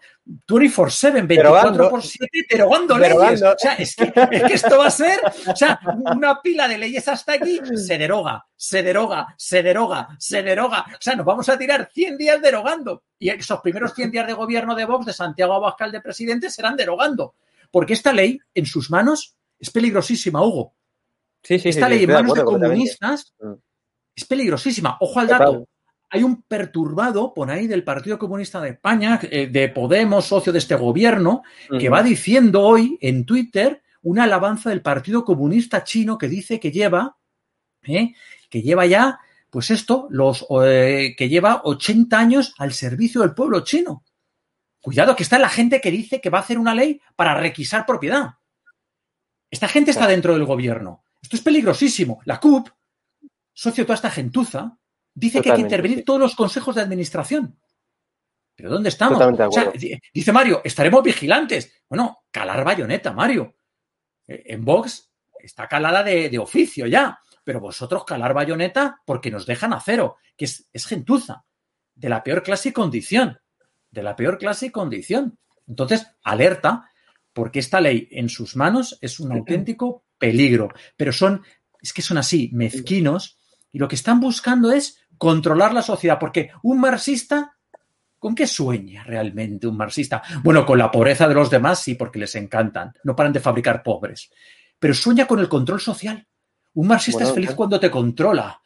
[0.47, 3.41] 24-7, 24 por 7 derogando, leyes.
[3.41, 5.79] O sea, es que, es que, esto va a ser, o sea,
[6.15, 10.85] una pila de leyes hasta aquí, se deroga, se deroga, se deroga, se deroga.
[10.93, 13.03] O sea, nos vamos a tirar 100 días derogando.
[13.19, 16.75] Y esos primeros 100 días de gobierno de Vox, de Santiago Abascal de presidente, serán
[16.75, 17.35] derogando.
[17.71, 20.73] Porque esta ley, en sus manos, es peligrosísima, Hugo.
[21.41, 23.33] Sí, sí, esta sí, ley en manos de comunistas
[24.15, 24.97] es peligrosísima.
[24.99, 25.67] Ojo al dato
[26.14, 30.59] hay un perturbado por ahí del Partido Comunista de España, eh, de Podemos, socio de
[30.59, 31.41] este gobierno,
[31.80, 36.72] que va diciendo hoy en Twitter una alabanza del Partido Comunista chino que dice que
[36.72, 37.18] lleva,
[37.82, 38.14] eh,
[38.47, 43.61] que lleva ya, pues esto, los eh, que lleva 80 años al servicio del pueblo
[43.61, 44.03] chino.
[44.82, 47.88] Cuidado, que está la gente que dice que va a hacer una ley para requisar
[47.88, 48.36] propiedad.
[49.49, 51.03] Esta gente está dentro del gobierno.
[51.24, 52.22] Esto es peligrosísimo.
[52.26, 52.70] La CUP,
[53.51, 54.78] socio de toda esta gentuza,
[55.14, 57.57] dice que hay que intervenir todos los consejos de administración.
[58.55, 59.20] ¿Pero dónde estamos?
[59.20, 59.72] O sea,
[60.14, 61.84] dice Mario, estaremos vigilantes.
[61.89, 63.55] Bueno, calar bayoneta, Mario.
[64.28, 69.74] Eh, en Vox está calada de, oficio ya, pero vosotros calar bayoneta porque nos dejan
[69.74, 71.45] a cero, que es, es gentuza,
[71.95, 73.39] de la peor clase y condición.
[73.89, 75.38] De la peor clase y condición.
[75.68, 76.89] Entonces, alerta,
[77.34, 80.70] porque esta ley en sus manos es un auténtico peligro.
[80.95, 81.43] Pero son,
[81.82, 83.39] es que son así, mezquinos,
[83.72, 87.57] y lo que están buscando es controlar la sociedad, porque un marxista,
[88.20, 90.22] ¿con qué sueña realmente un marxista?
[90.43, 93.84] Bueno, con la pobreza de los demás sí, porque les encantan, no paran de fabricar
[93.84, 94.32] pobres,
[94.80, 96.26] pero sueña con el control social.
[96.76, 98.59] Un marxista es feliz cuando te controla.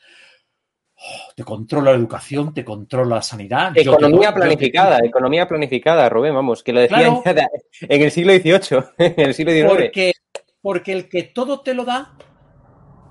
[1.00, 3.72] Oh, te controla la educación, te controla la sanidad.
[3.76, 7.22] Economía planificada, economía planificada, Rubén, vamos, que lo decía
[7.82, 9.68] en el siglo XVIII, en el siglo XIX.
[9.68, 10.14] Porque,
[10.60, 12.18] porque el que todo te lo da,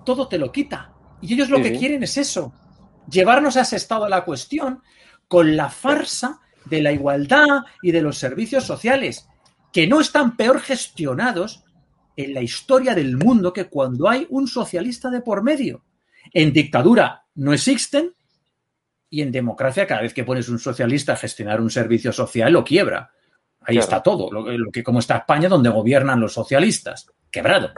[0.05, 0.95] todo te lo quita.
[1.22, 2.53] Y ellos lo que quieren es eso,
[3.11, 4.82] llevarnos a ese estado de la cuestión
[5.28, 9.28] con la farsa de la igualdad y de los servicios sociales,
[9.72, 11.64] que no están peor gestionados
[12.16, 15.84] en la historia del mundo que cuando hay un socialista de por medio.
[16.32, 18.12] En dictadura no existen
[19.11, 22.64] y en democracia cada vez que pones un socialista a gestionar un servicio social lo
[22.64, 23.11] quiebra.
[23.61, 27.70] Ahí está todo, lo, lo, que como está España donde gobiernan los socialistas, quebrado.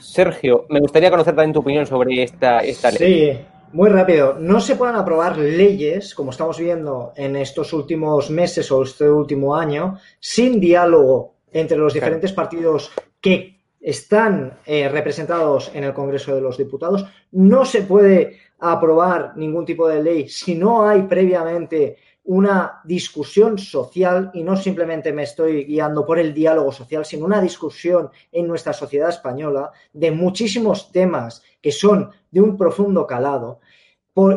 [0.00, 2.98] Sergio, me gustaría conocer también tu opinión sobre esta, esta ley.
[2.98, 3.38] Sí,
[3.76, 4.38] muy rápido.
[4.40, 9.54] No se pueden aprobar leyes, como estamos viendo en estos últimos meses o este último
[9.54, 16.40] año, sin diálogo entre los diferentes partidos que están eh, representados en el Congreso de
[16.40, 17.04] los Diputados.
[17.32, 24.30] No se puede aprobar ningún tipo de ley si no hay previamente una discusión social
[24.34, 28.72] y no simplemente me estoy guiando por el diálogo social, sino una discusión en nuestra
[28.72, 33.60] sociedad española de muchísimos temas que son de un profundo calado.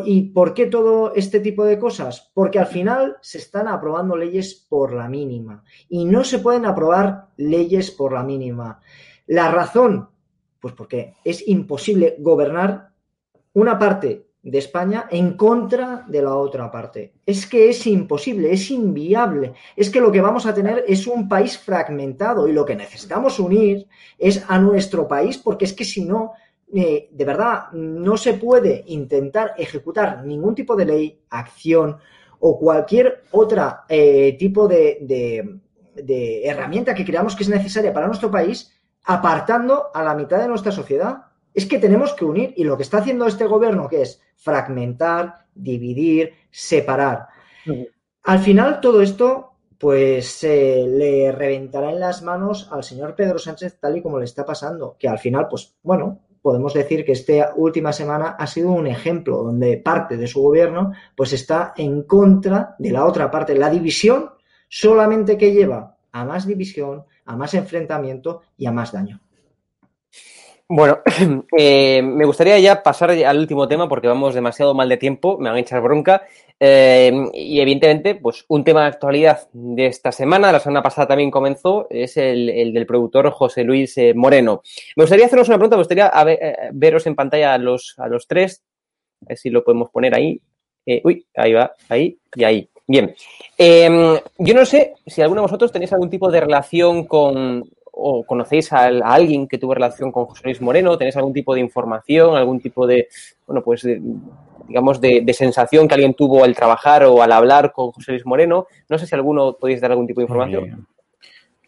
[0.03, 2.31] ¿Y por qué todo este tipo de cosas?
[2.33, 7.29] Porque al final se están aprobando leyes por la mínima y no se pueden aprobar
[7.37, 8.81] leyes por la mínima.
[9.27, 10.09] La razón,
[10.59, 12.91] pues porque es imposible gobernar
[13.53, 17.13] una parte de España en contra de la otra parte.
[17.25, 19.53] Es que es imposible, es inviable.
[19.77, 23.39] Es que lo que vamos a tener es un país fragmentado y lo que necesitamos
[23.39, 26.33] unir es a nuestro país porque es que si no,
[26.73, 31.97] eh, de verdad, no se puede intentar ejecutar ningún tipo de ley, acción
[32.39, 35.59] o cualquier otra eh, tipo de, de,
[36.03, 38.71] de herramienta que creamos que es necesaria para nuestro país
[39.05, 42.83] apartando a la mitad de nuestra sociedad es que tenemos que unir y lo que
[42.83, 47.27] está haciendo este gobierno, que es fragmentar, dividir, separar.
[48.23, 53.79] Al final todo esto, pues se le reventará en las manos al señor Pedro Sánchez
[53.79, 57.53] tal y como le está pasando, que al final, pues bueno, podemos decir que esta
[57.55, 62.75] última semana ha sido un ejemplo donde parte de su gobierno pues está en contra
[62.79, 63.55] de la otra parte.
[63.55, 64.31] La división
[64.67, 69.21] solamente que lleva a más división, a más enfrentamiento y a más daño.
[70.71, 70.99] Bueno,
[71.57, 75.49] eh, me gustaría ya pasar al último tema porque vamos demasiado mal de tiempo, me
[75.49, 76.27] van a echar bronca.
[76.59, 81.31] Eh, y evidentemente, pues un tema de actualidad de esta semana, la semana pasada también
[81.31, 84.61] comenzó, es el, del productor José Luis eh, Moreno.
[84.95, 86.11] Me gustaría haceros una pregunta, me gustaría
[86.71, 88.61] veros en pantalla a los, a los tres,
[89.23, 90.39] a ver si lo podemos poner ahí.
[91.03, 92.69] uy, ahí va, ahí y ahí.
[92.85, 93.15] Bien.
[93.57, 97.69] yo no sé si alguno de vosotros tenéis algún tipo de relación con,
[98.01, 101.61] o conocéis a, alguien que tuvo relación con José Luis Moreno, tenéis algún tipo de
[101.61, 103.07] información, algún tipo de,
[103.45, 103.85] bueno, pues,
[104.67, 108.67] digamos, de, sensación que alguien tuvo al trabajar o al hablar con José Luis Moreno.
[108.87, 110.87] No sé si alguno podéis dar algún tipo de información.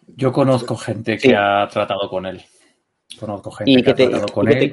[0.07, 2.41] Yo conozco gente que ha tratado con él.
[3.19, 4.71] Conozco gente que ha tratado con él.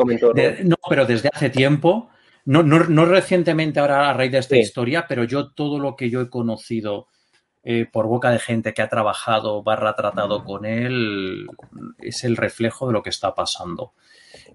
[0.64, 2.10] no, pero desde hace tiempo.
[2.44, 6.22] No, no, recientemente ahora a raíz de esta historia, pero yo todo lo que yo
[6.22, 7.08] he conocido
[7.64, 11.46] eh, por boca de gente que ha trabajado barra tratado con él
[11.98, 13.92] es el reflejo de lo que está pasando.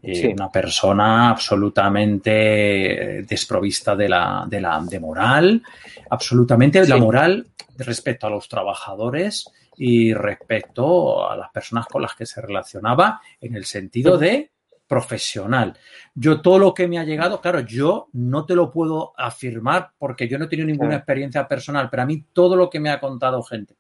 [0.02, 5.64] Eh, una persona absolutamente desprovista de la, de la de moral,
[6.10, 7.48] absolutamente de la moral
[7.78, 9.46] respecto a los trabajadores
[9.78, 14.53] y respecto a las personas con las que se relacionaba en el sentido de
[14.94, 15.76] profesional.
[16.14, 20.28] Yo todo lo que me ha llegado, claro, yo no te lo puedo afirmar porque
[20.28, 23.00] yo no he tenido ninguna experiencia personal, pero a mí todo lo que me ha
[23.00, 23.76] contado gente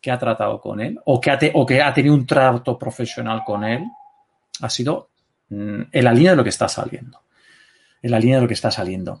[0.00, 3.42] que ha tratado con él o que ha, o que ha tenido un trato profesional
[3.44, 3.84] con él
[4.62, 5.10] ha sido
[5.50, 7.20] mm, en la línea de lo que está saliendo.
[8.00, 9.20] En la línea de lo que está saliendo.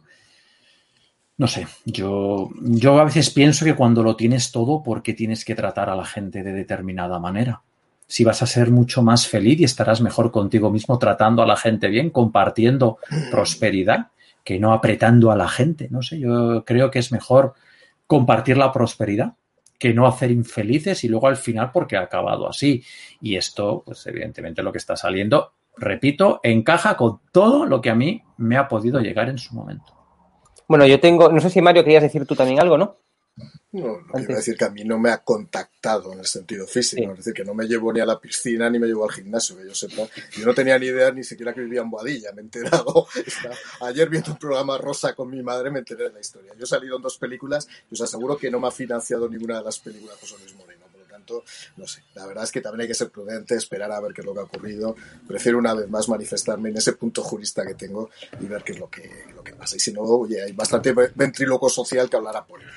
[1.36, 5.44] No sé, yo, yo a veces pienso que cuando lo tienes todo, ¿por qué tienes
[5.44, 7.62] que tratar a la gente de determinada manera?
[8.08, 11.56] Si vas a ser mucho más feliz y estarás mejor contigo mismo tratando a la
[11.56, 12.98] gente bien, compartiendo
[13.30, 14.08] prosperidad,
[14.42, 15.88] que no apretando a la gente.
[15.90, 17.54] No sé, yo creo que es mejor
[18.06, 19.34] compartir la prosperidad
[19.78, 22.82] que no hacer infelices y luego al final porque ha acabado así.
[23.20, 27.94] Y esto, pues evidentemente lo que está saliendo, repito, encaja con todo lo que a
[27.94, 29.94] mí me ha podido llegar en su momento.
[30.66, 32.96] Bueno, yo tengo, no sé si Mario querías decir tú también algo, ¿no?
[33.70, 37.10] No, no quiero decir que a mí no me ha contactado en el sentido físico,
[37.10, 39.58] es decir, que no me llevo ni a la piscina ni me llevo al gimnasio,
[39.58, 40.08] que yo sepa.
[40.38, 43.06] Yo no tenía ni idea ni siquiera que vivía en Boadilla, me he enterado.
[43.82, 46.54] ayer viendo un programa rosa con mi madre me enteré de la historia.
[46.56, 49.58] Yo he salido en dos películas y os aseguro que no me ha financiado ninguna
[49.58, 50.77] de las películas José Luis Moreno
[51.76, 54.20] no sé, la verdad es que también hay que ser prudente, esperar a ver qué
[54.20, 54.96] es lo que ha ocurrido.
[55.26, 58.10] Prefiero una vez más manifestarme en ese punto jurista que tengo
[58.40, 59.76] y ver qué es lo que, lo que pasa.
[59.76, 62.68] Y si no, oye, hay bastante ventríloco social que hablará por él.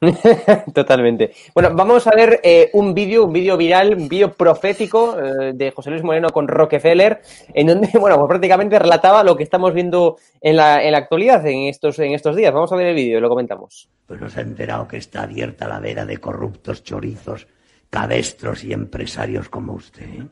[0.74, 1.32] Totalmente.
[1.54, 5.70] Bueno, vamos a ver eh, un vídeo, un vídeo viral, un vídeo profético eh, de
[5.70, 7.22] José Luis Moreno con Rockefeller,
[7.54, 11.46] en donde, bueno, pues prácticamente relataba lo que estamos viendo en la, en la actualidad
[11.46, 12.52] en estos, en estos días.
[12.52, 13.88] Vamos a ver el vídeo y lo comentamos.
[14.06, 17.46] Pues nos ha enterado que está abierta la vera de corruptos chorizos
[17.90, 20.08] cabestros y empresarios como usted.
[20.08, 20.28] ¿eh?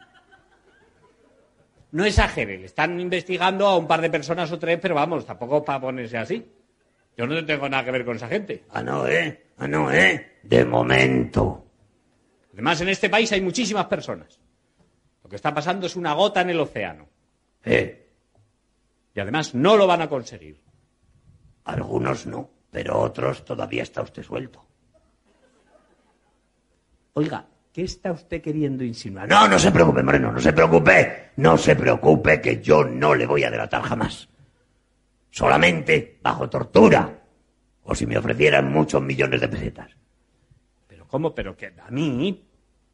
[1.90, 5.64] No exagere, le están investigando a un par de personas o tres, pero vamos, tampoco
[5.64, 6.46] para ponerse así.
[7.16, 8.64] Yo no tengo nada que ver con esa gente.
[8.70, 9.46] Ah, no, ¿eh?
[9.58, 10.38] Ah, no, ¿eh?
[10.42, 11.66] De momento.
[12.52, 14.40] Además, en este país hay muchísimas personas.
[15.24, 17.08] Lo que está pasando es una gota en el océano.
[17.64, 18.06] ¿Eh?
[19.14, 20.62] Y además no lo van a conseguir.
[21.64, 24.67] Algunos no, pero otros todavía está usted suelto.
[27.18, 29.28] Oiga, ¿qué está usted queriendo insinuar?
[29.28, 31.30] No, no se preocupe, Moreno, no se preocupe.
[31.38, 34.28] No se preocupe que yo no le voy a delatar jamás.
[35.28, 37.18] Solamente bajo tortura.
[37.82, 39.90] O si me ofrecieran muchos millones de pesetas.
[40.86, 41.34] ¿Pero cómo?
[41.34, 42.40] ¿Pero que a mí?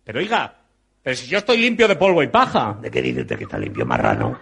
[0.03, 0.57] Pero oiga,
[1.03, 2.79] pero si yo estoy limpio de polvo y paja.
[2.81, 4.41] ¿De qué dice usted que está limpio, marrano?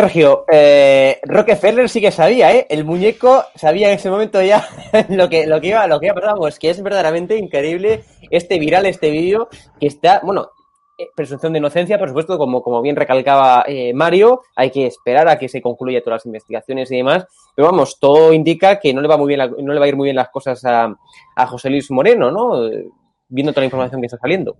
[0.00, 2.66] Sergio, eh, Rockefeller sí que sabía, ¿eh?
[2.70, 4.66] El muñeco sabía en ese momento ya
[5.10, 8.58] lo que, lo que iba, lo que iba a pasar, que es verdaderamente increíble este
[8.58, 10.52] viral, este vídeo, que está, bueno,
[10.96, 15.28] eh, presunción de inocencia, por supuesto, como, como bien recalcaba eh, Mario, hay que esperar
[15.28, 19.02] a que se concluya todas las investigaciones y demás, pero vamos, todo indica que no
[19.02, 20.96] le va muy bien no le va a ir muy bien las cosas a,
[21.36, 22.70] a José Luis Moreno, ¿no?
[23.28, 24.56] Viendo toda la información que está saliendo.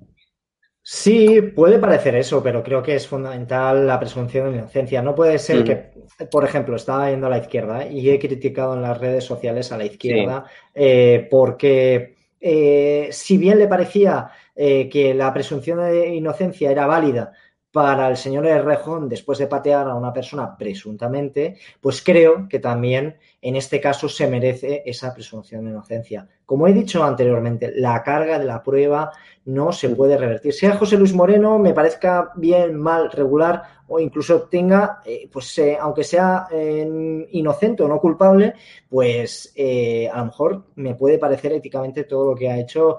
[0.93, 5.01] Sí, puede parecer eso, pero creo que es fundamental la presunción de inocencia.
[5.01, 5.93] No puede ser que,
[6.27, 9.79] por ejemplo, estaba yendo a la izquierda y he criticado en las redes sociales a
[9.79, 16.73] la izquierda eh, porque eh, si bien le parecía eh, que la presunción de inocencia
[16.73, 17.35] era válida
[17.73, 23.17] para el señor Rejón después de patear a una persona presuntamente, pues creo que también
[23.41, 26.27] en este caso se merece esa presunción de inocencia.
[26.45, 29.13] Como he dicho anteriormente, la carga de la prueba
[29.45, 30.53] no se puede revertir.
[30.53, 33.63] Sea José Luis Moreno, me parezca bien, mal, regular
[33.93, 36.47] o incluso tenga, eh, pues eh, aunque sea
[37.31, 38.55] inocente o no culpable,
[38.89, 42.99] pues eh, a lo mejor me puede parecer éticamente todo lo que ha hecho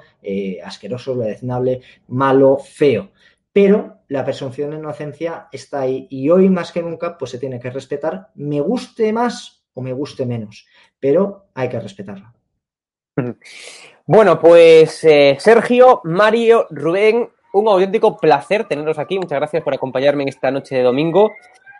[0.63, 3.11] asqueroso, deleznable, malo, feo.
[3.53, 7.59] Pero la presunción de inocencia está ahí y hoy más que nunca pues se tiene
[7.59, 10.67] que respetar, me guste más o me guste menos,
[10.99, 12.33] pero hay que respetarla.
[14.05, 19.17] Bueno, pues eh, Sergio, Mario, Rubén, un auténtico placer teneros aquí.
[19.17, 21.31] Muchas gracias por acompañarme en esta noche de domingo.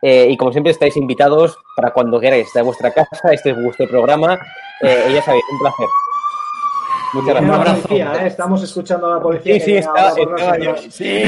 [0.02, 3.88] Eh, y como siempre estáis invitados para cuando queráis, de vuestra casa, este es vuestro
[3.88, 4.40] programa.
[4.82, 5.88] Eh, ya sabéis, un placer.
[7.14, 7.58] Muchas gracias.
[7.58, 8.28] La policía, ¿eh?
[8.28, 9.54] Estamos escuchando a la policía.
[9.56, 10.76] Sí, sí, está, está yo.
[10.90, 11.24] Sí,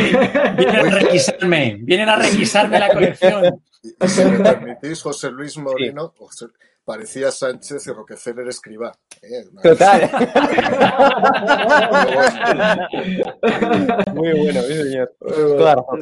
[0.58, 3.62] vienen a requisarme, vienen a requisarme la colección.
[4.02, 6.48] Y si me permitís, José Luis Moreno, José-
[6.86, 8.92] parecía Sánchez y Rockefeller escriba.
[9.22, 9.44] ¿eh?
[9.62, 10.10] Total.
[14.14, 15.14] Muy bueno, sí, señor.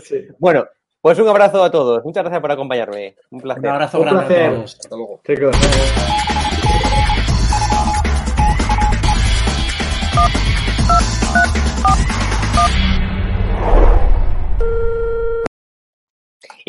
[0.03, 0.27] Sí.
[0.39, 0.65] Bueno,
[1.01, 2.03] pues un abrazo a todos.
[2.03, 3.15] Muchas gracias por acompañarme.
[3.31, 3.63] Un placer.
[3.63, 4.45] Un abrazo Un grande placer.
[4.45, 4.77] a todos.
[4.79, 5.21] Hasta luego.
[5.25, 5.55] Chicos.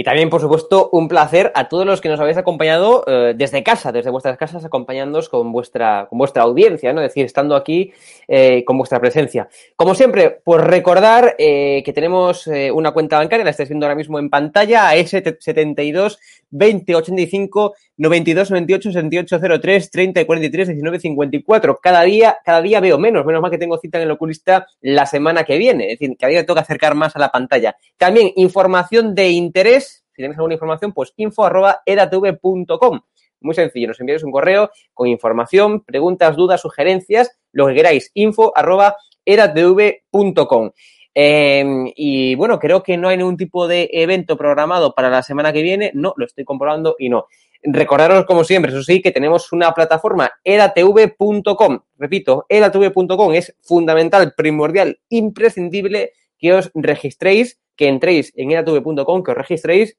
[0.03, 3.63] Y también, por supuesto, un placer a todos los que nos habéis acompañado eh, desde
[3.63, 7.01] casa, desde vuestras casas, acompañándonos con vuestra, con vuestra audiencia, ¿no?
[7.01, 7.93] Es decir, estando aquí
[8.27, 9.49] eh, con vuestra presencia.
[9.77, 14.19] Como siempre, pues recordar eh, que tenemos una cuenta bancaria, la estáis viendo ahora mismo
[14.19, 16.19] en pantalla, AS72
[16.51, 21.79] 2085 92 98 68 03 30 43 19 54.
[21.81, 25.07] Cada día, cada día veo menos, menos mal que tengo cita en el oculista la
[25.07, 27.77] semana que viene, es decir, cada día me toca acercar más a la pantalla.
[27.97, 33.01] También información de interés, si tenéis alguna información, pues info arroba edatv.com.
[33.41, 38.53] Muy sencillo, nos enviáis un correo con información, preguntas, dudas, sugerencias, lo que queráis, info
[38.57, 40.71] arroba edatv.com.
[41.15, 45.53] Eh, y bueno, creo que no hay ningún tipo de evento programado para la semana
[45.53, 45.93] que viene.
[45.95, 47.27] No, lo estoy comprobando y no.
[47.65, 51.79] Recordaros, como siempre, eso sí, que tenemos una plataforma, edatv.com.
[51.99, 59.37] Repito, edatv.com es fundamental, primordial, imprescindible que os registréis, que entréis en edatv.com, que os
[59.37, 59.97] registréis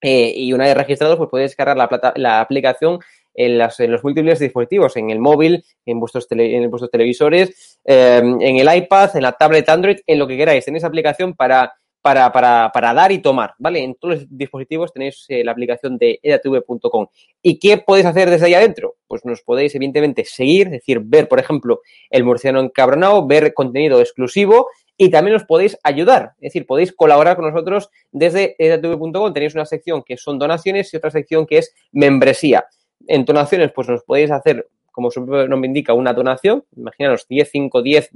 [0.00, 2.98] eh, y una vez registrados, pues podéis descargar la, plata- la aplicación
[3.34, 7.78] en, las- en los múltiples dispositivos, en el móvil, en vuestros, tele- en vuestros televisores,
[7.84, 10.64] eh, en el iPad, en la tablet Android, en lo que queráis.
[10.64, 11.72] Tenéis aplicación para,
[12.04, 13.82] para, para, para dar y tomar, ¿vale?
[13.82, 17.06] En todos los dispositivos tenéis eh, la aplicación de edatv.com.
[17.40, 18.96] ¿Y qué podéis hacer desde ahí adentro?
[19.06, 21.80] Pues nos podéis, evidentemente, seguir, es decir, ver, por ejemplo,
[22.10, 27.36] el murciano encabronado, ver contenido exclusivo y también os podéis ayudar, es decir, podéis colaborar
[27.36, 29.32] con nosotros desde edatv.com.
[29.32, 32.66] Tenéis una sección que son donaciones y otra sección que es membresía.
[33.06, 36.66] En donaciones, pues nos podéis hacer, como su nombre indica, una donación.
[36.76, 38.10] Imaginaros 10, 5, 10,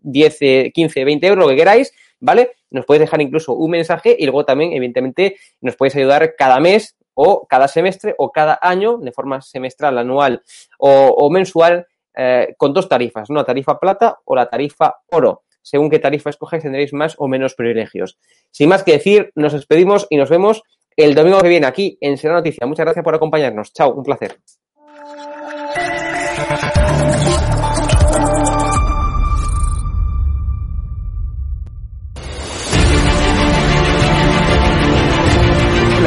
[0.00, 2.52] 10, eh, 15, 20 euros, lo que queráis, ¿vale?
[2.76, 6.94] Nos podéis dejar incluso un mensaje y luego también, evidentemente, nos podéis ayudar cada mes
[7.14, 10.42] o cada semestre o cada año, de forma semestral, anual
[10.78, 13.36] o, mensual, eh, con dos tarifas, ¿no?
[13.36, 15.44] La tarifa plata o la tarifa oro.
[15.62, 18.18] Según qué tarifa escojáis, tendréis más o menos privilegios.
[18.50, 20.62] Sin más que decir, nos despedimos y nos vemos
[20.94, 22.66] el domingo que viene aquí en Será Noticia.
[22.66, 23.72] Muchas gracias por acompañarnos.
[23.72, 24.36] Chao, un placer.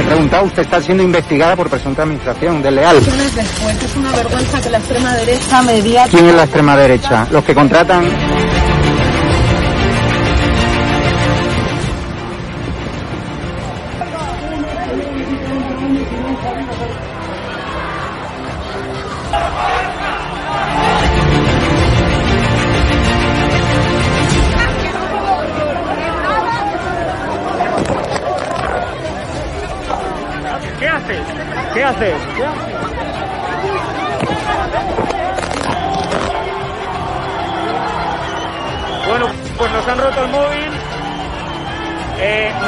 [0.09, 2.95] Preguntado, usted está siendo investigada por presunta administración desleal.
[3.03, 7.27] Después es una vergüenza que la extrema derecha mediática ¿Quién es la extrema derecha?
[7.31, 8.58] Los que contratan...